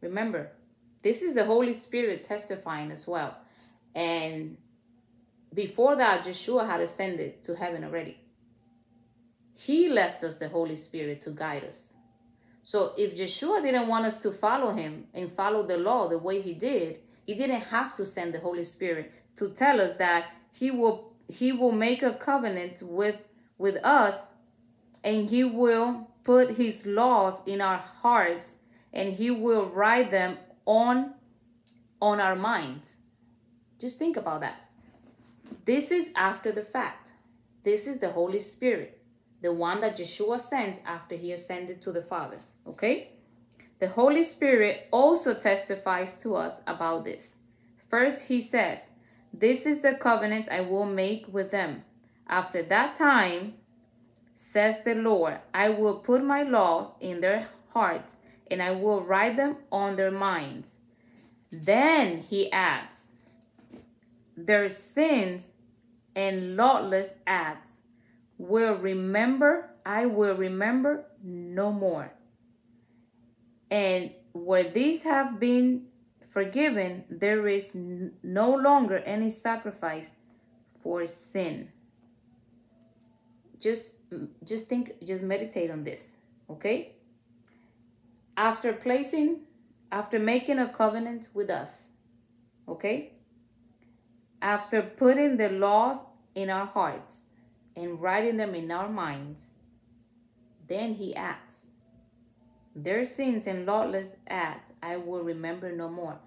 [0.00, 0.52] Remember,
[1.02, 3.36] this is the Holy Spirit testifying as well.
[3.94, 4.56] And
[5.52, 8.23] before that, Yeshua had ascended to heaven already.
[9.54, 11.94] He left us the Holy Spirit to guide us.
[12.62, 16.40] So if Yeshua didn't want us to follow him and follow the law the way
[16.40, 20.70] he did, he didn't have to send the Holy Spirit to tell us that he
[20.70, 23.24] will he will make a covenant with
[23.58, 24.34] with us
[25.02, 28.58] and he will put his laws in our hearts
[28.92, 31.14] and he will write them on
[32.00, 33.00] on our minds.
[33.80, 34.68] Just think about that.
[35.64, 37.12] This is after the fact.
[37.62, 39.00] This is the Holy Spirit,
[39.44, 42.38] the one that Yeshua sent after he ascended to the Father.
[42.66, 43.10] Okay?
[43.78, 47.42] The Holy Spirit also testifies to us about this.
[47.86, 48.96] First, he says,
[49.34, 51.84] This is the covenant I will make with them.
[52.26, 53.52] After that time,
[54.32, 58.20] says the Lord, I will put my laws in their hearts
[58.50, 60.78] and I will write them on their minds.
[61.52, 63.12] Then he adds,
[64.38, 65.52] Their sins
[66.16, 67.83] and lawless acts
[68.38, 72.12] will remember, I will remember no more.
[73.70, 75.86] And where these have been
[76.28, 80.16] forgiven, there is no longer any sacrifice
[80.80, 81.70] for sin.
[83.60, 84.02] Just
[84.44, 86.18] just think, just meditate on this,
[86.50, 86.96] okay?
[88.36, 89.40] After placing,
[89.90, 91.90] after making a covenant with us,
[92.68, 93.12] okay?
[94.42, 96.04] After putting the laws
[96.34, 97.30] in our hearts
[97.76, 99.54] and writing them in our minds,
[100.68, 101.70] then he acts
[102.74, 106.18] their sins and lawless acts I will remember no more.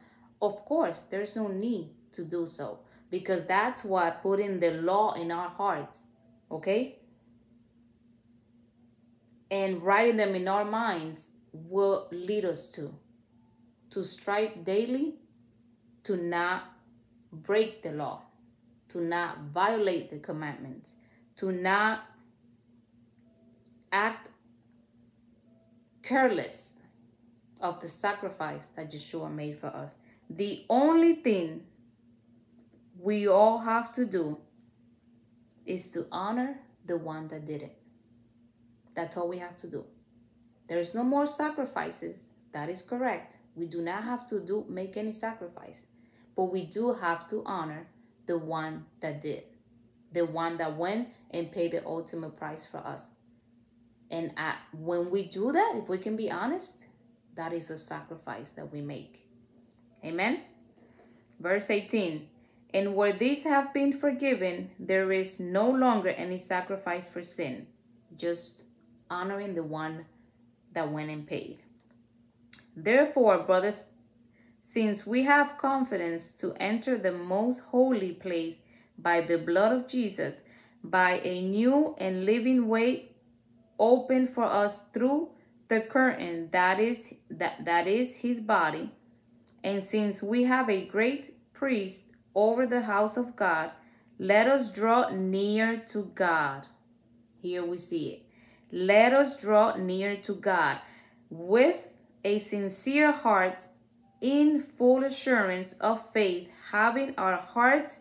[0.42, 2.80] Of course, there's no need to do so
[3.10, 6.12] because that's what putting the law in our hearts,
[6.52, 7.00] okay?
[9.50, 12.94] And writing them in our minds will lead us to
[13.90, 15.16] to strive daily
[16.04, 16.64] to not
[17.32, 18.22] break the law,
[18.90, 21.02] to not violate the commandments,
[21.38, 22.06] to not
[23.92, 24.30] act
[26.04, 26.82] careless
[27.62, 30.00] of the sacrifice that Yeshua made for us.
[30.30, 31.64] The only thing
[33.00, 34.38] we all have to do
[35.66, 37.78] is to honor the one that did it.
[38.94, 39.86] That's all we have to do.
[40.68, 42.32] There's no more sacrifices.
[42.52, 43.38] That is correct.
[43.56, 45.88] We do not have to do make any sacrifice,
[46.36, 47.88] but we do have to honor
[48.26, 49.44] the one that did,
[50.12, 53.12] the one that went and paid the ultimate price for us.
[54.10, 56.88] And at, when we do that, if we can be honest,
[57.38, 59.28] That is a sacrifice that we make.
[60.04, 60.42] Amen.
[61.40, 62.28] Verse 18
[62.74, 67.68] And where these have been forgiven, there is no longer any sacrifice for sin,
[68.18, 68.66] just
[69.10, 70.06] honoring the one
[70.74, 71.62] that went and paid.
[72.76, 73.92] Therefore, brothers,
[74.60, 78.62] since we have confidence to enter the most holy place
[78.98, 80.44] by the blood of Jesus,
[80.84, 83.12] by a new and living way
[83.80, 85.30] opened for us through
[85.68, 88.90] the curtain that is that, that is his body,
[89.64, 93.72] and since we have a great priest over the house of God,
[94.18, 96.68] let us draw near to God.
[97.42, 98.24] Here we see it.
[98.72, 100.80] Let us draw near to God
[101.30, 103.68] with a sincere heart
[104.22, 107.98] in full assurance of faith, having our heart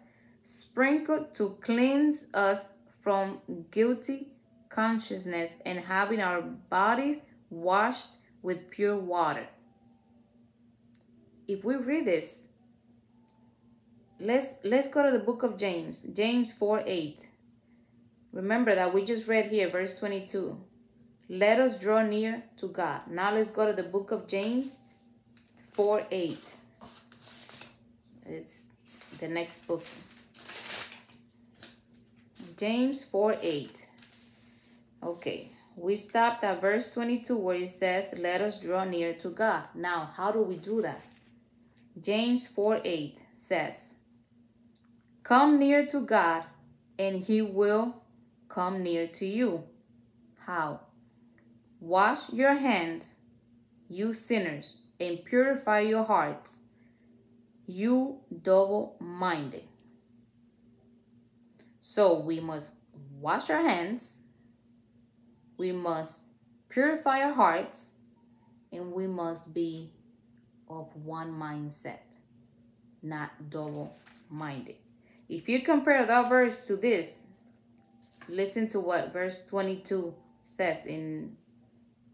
[0.47, 3.41] sprinkled to cleanse us from
[3.73, 4.29] guilty
[4.69, 7.21] consciousness and having our bodies
[7.51, 9.49] washed with pure water.
[11.49, 12.53] If we read this,
[14.21, 17.29] let's let's go to the book of James, James 4 8.
[18.33, 20.61] Remember that we just read here, verse 22.
[21.29, 23.01] Let us draw near to God.
[23.11, 24.79] Now let's go to the book of James
[25.73, 26.57] 4 8.
[28.27, 28.67] It's
[29.19, 29.83] the next book.
[32.57, 33.91] James 4 8.
[35.03, 39.65] Okay, we stopped at verse 22 where it says, Let us draw near to God.
[39.75, 41.03] Now, how do we do that?
[42.01, 43.97] James 4 8 says,
[45.23, 46.47] Come near to God,
[46.99, 48.03] and he will
[48.49, 49.65] come near to you.
[50.47, 50.81] How?
[51.79, 53.19] Wash your hands,
[53.87, 56.63] you sinners, and purify your hearts,
[57.67, 59.65] you double minded.
[61.89, 62.75] So we must
[63.21, 64.25] wash our hands,
[65.57, 66.31] we must
[66.69, 67.99] purify our hearts,
[68.73, 69.93] and we must be
[70.69, 72.19] of one mindset,
[73.05, 73.97] not double
[74.29, 74.75] minded.
[75.29, 77.23] If you compare that verse to this,
[78.29, 80.13] listen to what verse 22
[80.43, 81.37] says in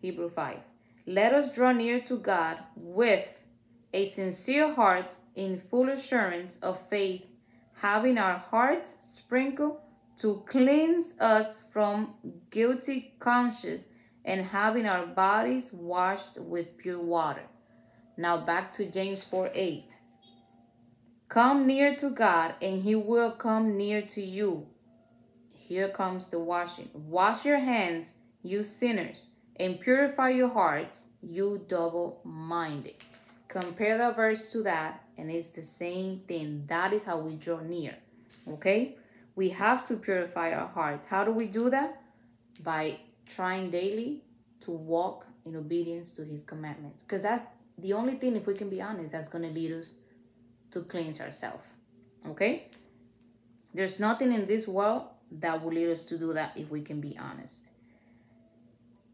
[0.03, 0.59] Hebrew 5.
[1.07, 3.47] Let us draw near to God with
[3.95, 7.31] a sincere heart in full assurance of faith
[7.83, 9.76] having our hearts sprinkled
[10.16, 12.14] to cleanse us from
[12.49, 13.89] guilty conscience
[14.24, 17.43] and having our bodies washed with pure water.
[18.16, 19.97] Now back to James 4 8.
[21.28, 24.68] Come near to God, and he will come near to you.
[25.53, 26.89] Here comes the washing.
[26.93, 29.26] Wash your hands, you sinners,
[29.57, 33.03] and purify your hearts, you double minded.
[33.49, 36.65] Compare the verse to that, and it's the same thing.
[36.67, 37.97] That is how we draw near.
[38.49, 38.97] Okay?
[39.35, 41.07] We have to purify our hearts.
[41.07, 42.01] How do we do that?
[42.65, 44.23] By trying daily
[44.61, 47.03] to walk in obedience to his commandments.
[47.03, 47.45] Because that's
[47.79, 49.93] the only thing, if we can be honest, that's going to lead us
[50.71, 51.67] to cleanse ourselves.
[52.27, 52.69] Okay?
[53.75, 57.01] There's nothing in this world that will lead us to do that if we can
[57.01, 57.71] be honest.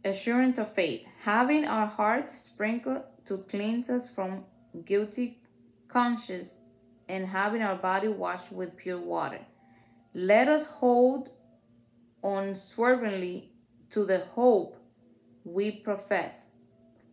[0.05, 1.07] Assurance of faith.
[1.23, 4.45] Having our hearts sprinkled to cleanse us from
[4.85, 5.38] guilty
[5.89, 6.61] conscience
[7.09, 9.41] and having our body washed with pure water.
[10.15, 11.31] Let us hold
[12.23, 13.53] unswervingly
[13.91, 14.77] to the hope
[15.45, 16.57] we profess,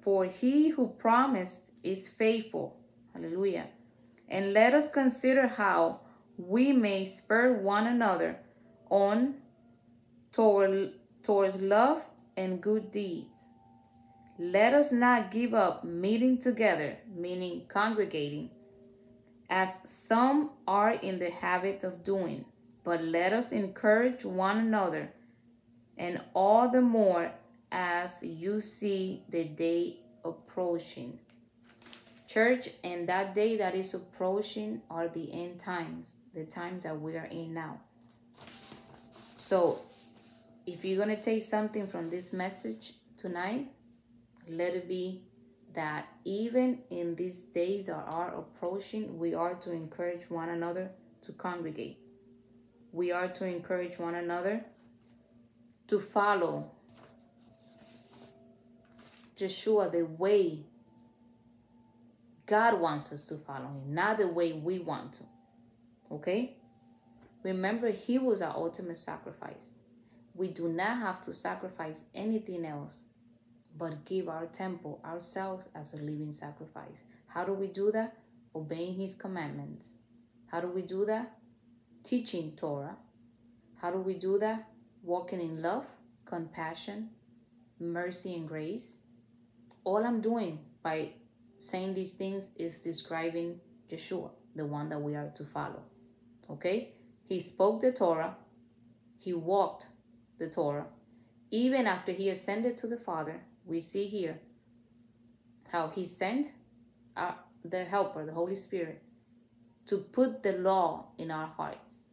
[0.02, 2.78] for he who promised is faithful.
[3.14, 3.68] Hallelujah.
[4.28, 6.02] And let us consider how
[6.38, 8.40] we may spur one another
[8.90, 9.36] on
[10.32, 12.04] toward, towards love
[12.36, 13.52] and good deeds.
[14.38, 18.50] Let us not give up meeting together, meaning congregating,
[19.50, 22.46] as some are in the habit of doing,
[22.84, 25.12] but let us encourage one another,
[25.98, 27.32] and all the more
[27.72, 31.20] as you see the day approaching.
[32.28, 37.16] Church, and that day that is approaching are the end times, the times that we
[37.16, 37.80] are in now.
[39.36, 39.82] So,
[40.66, 43.68] if you're going to take something from this message tonight,
[44.50, 45.22] let it be
[45.76, 50.90] that even in these days that are approaching, we are to encourage one another
[51.22, 52.00] to congregate.
[52.92, 54.66] We are to encourage one another
[55.88, 56.72] to follow
[59.38, 60.60] Yeshua the way
[62.46, 65.24] God wants us to follow him, not the way we want to.
[66.12, 66.56] Okay?
[67.44, 69.76] Remember, he was our ultimate sacrifice.
[70.34, 73.06] We do not have to sacrifice anything else
[73.78, 77.04] but give our temple, ourselves, as a living sacrifice.
[77.28, 78.18] How do we do that?
[78.56, 79.98] Obeying His commandments.
[80.48, 81.38] How do we do that?
[82.04, 82.98] Teaching Torah.
[83.82, 84.68] How do we do that?
[85.04, 85.88] Walking in love,
[86.24, 87.10] compassion,
[87.80, 89.02] mercy, and grace.
[89.84, 91.10] All I'm doing by
[91.58, 93.60] saying these things is describing
[93.90, 95.84] Yeshua, the one that we are to follow.
[96.50, 96.94] Okay?
[97.28, 98.36] He spoke the Torah,
[99.18, 99.88] he walked
[100.38, 100.86] the Torah.
[101.52, 104.40] Even after he ascended to the Father, we see here
[105.72, 106.52] how he sent
[107.18, 109.02] uh, the Helper, the Holy Spirit,
[109.88, 112.10] to put the law in our hearts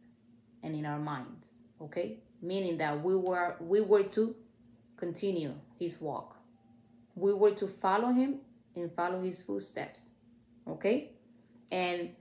[0.61, 1.59] and in our minds.
[1.81, 2.17] Okay?
[2.41, 4.35] Meaning that we were we were to
[4.97, 6.37] continue his walk.
[7.15, 8.39] We were to follow him
[8.75, 10.11] and follow his footsteps.
[10.67, 11.11] Okay?
[11.71, 12.15] And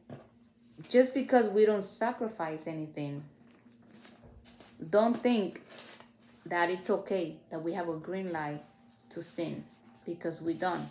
[0.88, 3.24] just because we don't sacrifice anything,
[4.90, 5.62] don't think
[6.46, 8.62] that it's okay that we have a green light
[9.14, 9.64] to sin
[10.04, 10.88] because we don't.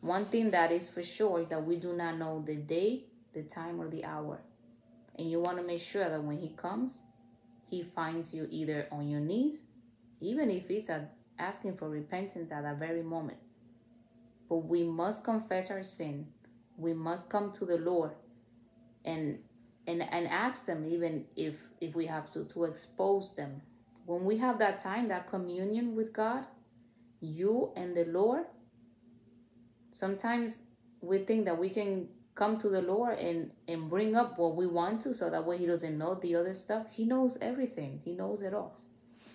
[0.00, 3.42] One thing that is for sure is that we do not know the day, the
[3.42, 4.40] time, or the hour.
[5.18, 7.02] And you want to make sure that when he comes,
[7.68, 9.64] he finds you either on your knees,
[10.20, 10.90] even if he's
[11.38, 13.38] asking for repentance at that very moment.
[14.48, 16.28] But we must confess our sin.
[16.76, 18.12] We must come to the Lord
[19.04, 19.40] and
[19.86, 23.62] and and ask them even if if we have to to expose them
[24.06, 26.46] when we have that time that communion with god
[27.20, 28.44] you and the lord.
[29.90, 30.66] Sometimes
[31.00, 34.66] we think that we can come to the lord and and bring up what we
[34.66, 36.86] want to so that way he doesn't know the other stuff.
[36.90, 38.00] He knows everything.
[38.04, 38.76] He knows it all.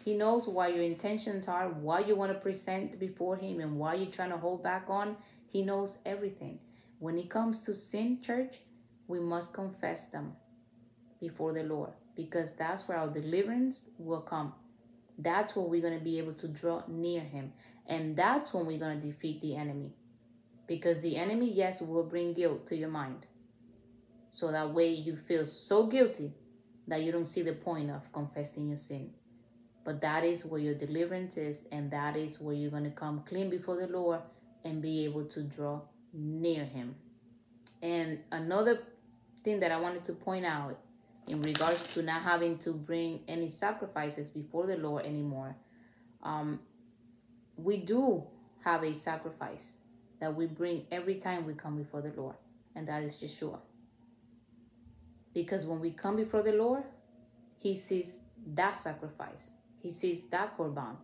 [0.03, 3.95] He knows why your intentions are why you want to present before him and why
[3.95, 5.17] you're trying to hold back on.
[5.47, 6.59] He knows everything.
[6.99, 8.59] When it comes to sin church
[9.07, 10.35] we must confess them
[11.19, 14.53] before the Lord because that's where our deliverance will come.
[15.17, 17.53] That's where we're going to be able to draw near Him.
[17.87, 19.93] And that's when we're going to defeat the enemy.
[20.67, 23.27] Because the enemy, yes, will bring guilt to your mind.
[24.29, 26.33] So that way you feel so guilty
[26.87, 29.13] that you don't see the point of confessing your sin.
[29.83, 33.23] But that is where your deliverance is, and that is where you're going to come
[33.25, 34.21] clean before the Lord
[34.63, 35.81] and be able to draw
[36.11, 36.95] near Him.
[37.83, 38.79] And another
[39.43, 40.79] thing that I wanted to point out
[41.27, 45.55] in regards to not having to bring any sacrifices before the Lord anymore.
[46.23, 46.59] Um,
[47.57, 48.25] we do
[48.63, 49.79] have a sacrifice
[50.19, 52.35] that we bring every time we come before the Lord,
[52.75, 53.59] and that is Yeshua.
[55.33, 56.83] Because when we come before the Lord,
[57.57, 60.95] He sees that sacrifice, He sees that korban,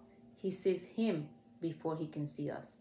[0.41, 1.29] He sees Him
[1.61, 2.77] before He can see us.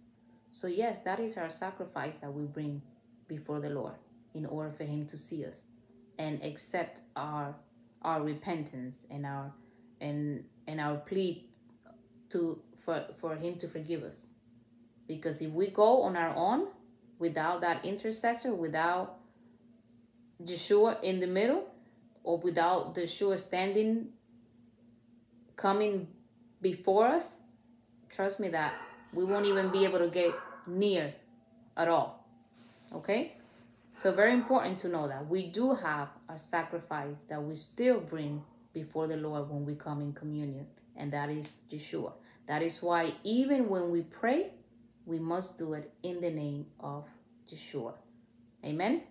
[0.53, 2.83] So, yes, that is our sacrifice that we bring
[3.29, 3.95] before the Lord
[4.35, 5.67] in order for him to see us
[6.19, 7.55] and accept our
[8.03, 9.53] our repentance and our
[10.01, 11.47] and and our plea
[12.31, 12.61] to
[12.91, 14.35] for for him to forgive us.
[15.07, 16.69] Because if we go on our own
[17.19, 19.19] without that intercessor without
[20.43, 21.65] Yeshua in the middle
[22.25, 24.09] or without the Yeshua standing
[25.57, 26.09] coming
[26.63, 27.43] before us
[28.11, 28.75] trust me that
[29.13, 30.33] we won't even be able to get
[30.67, 31.15] near
[31.77, 32.25] at all.
[32.93, 33.35] Okay?
[33.97, 38.43] So very important to know that we do have a sacrifice that we still bring
[38.73, 42.13] before the Lord when we come in communion, and that is Yeshua.
[42.51, 44.51] That is why even when we pray,
[45.07, 47.07] we must do it in the name of
[47.49, 47.95] Yeshua.
[48.65, 49.03] Amen.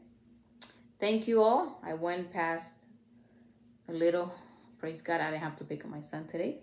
[1.00, 1.80] Thank you all.
[1.82, 2.88] I went past
[3.88, 4.34] a little.
[4.78, 6.58] Praise God, I didn't have to pick up my son today.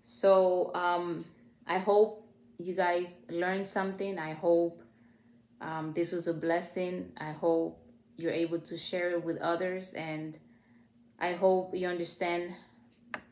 [0.00, 1.26] So um,
[1.66, 2.26] I hope
[2.56, 4.18] you guys learned something.
[4.18, 4.82] I hope
[5.60, 7.12] um, this was a blessing.
[7.18, 7.78] I hope
[8.16, 10.38] you're able to share it with others, and
[11.20, 12.54] I hope you understand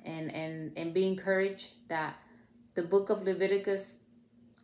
[0.05, 2.19] and and and be encouraged that
[2.75, 4.05] the book of Leviticus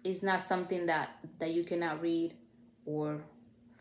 [0.05, 2.35] is not something that that you cannot read
[2.85, 3.23] or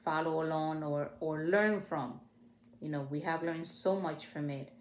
[0.04, 2.20] follow along or or learn from.
[2.80, 4.72] You know, we have learned so much from it.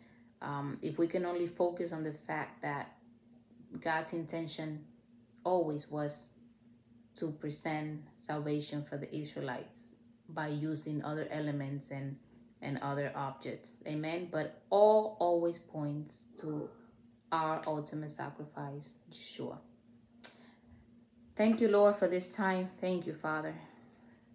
[0.42, 2.92] Um, if we can only focus on the fact that
[3.80, 4.84] God's intention
[5.44, 6.34] always was
[7.16, 9.96] to present salvation for the Israelites
[10.28, 12.16] by using other elements and
[12.62, 13.82] and other objects.
[13.86, 14.28] Amen.
[14.30, 16.68] But all always points to
[17.32, 19.58] our ultimate sacrifice, Yeshua.
[21.36, 22.68] Thank you, Lord, for this time.
[22.80, 23.54] Thank you, Father.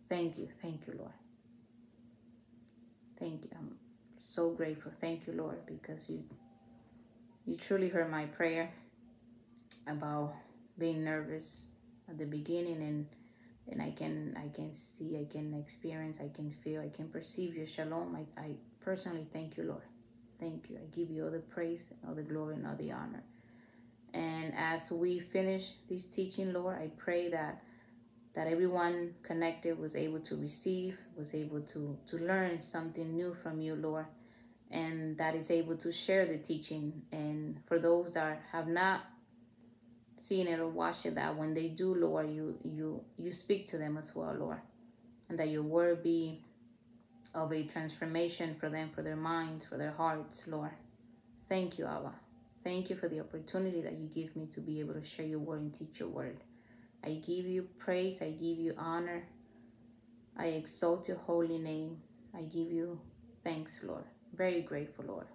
[0.10, 0.48] Thank you.
[0.62, 1.14] Thank you, Lord.
[3.20, 3.50] Thank you.
[3.58, 3.76] I'm
[4.20, 4.92] so grateful.
[5.00, 6.22] Thank you, Lord, because you
[7.46, 8.72] you truly heard my prayer
[9.88, 10.36] about
[10.78, 11.76] being nervous
[12.10, 13.08] at the beginning and
[13.68, 17.56] and I can I can see, I can experience, I can feel, I can perceive
[17.56, 18.16] your shalom.
[18.16, 18.52] I, I
[18.82, 19.84] personally thank you, Lord.
[20.42, 20.78] Thank you.
[20.78, 23.24] I give you all the praise, all the glory, and all the honor.
[24.12, 27.62] And as we finish this teaching, Lord, I pray that
[28.34, 33.62] that everyone connected was able to receive, was able to to learn something new from
[33.62, 34.08] you, Lord,
[34.72, 37.04] and that is able to share the teaching.
[37.12, 39.02] And for those that have not
[40.16, 43.78] seen it or watched it, that when they do, Lord, you you you speak to
[43.78, 44.62] them as well, Lord,
[45.30, 46.42] and that your word be
[47.34, 50.72] of a transformation for them, for their minds, for their hearts, Lord.
[51.48, 52.14] Thank you, Abba.
[52.64, 55.40] Thank you for the opportunity that you give me to be able to share your
[55.40, 56.38] word and teach your word.
[57.04, 59.24] I give you praise, I give you honor,
[60.38, 62.02] I exalt your holy name.
[62.34, 63.00] I give you
[63.44, 64.06] thanks, Lord.
[64.34, 65.28] Very grateful, Lord.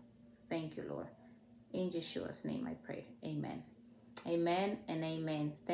[0.48, 1.08] Thank you, Lord.
[1.72, 3.06] In Yeshua's name I pray.
[3.24, 3.62] Amen.
[4.26, 5.52] Amen and amen.
[5.52, 5.56] Thank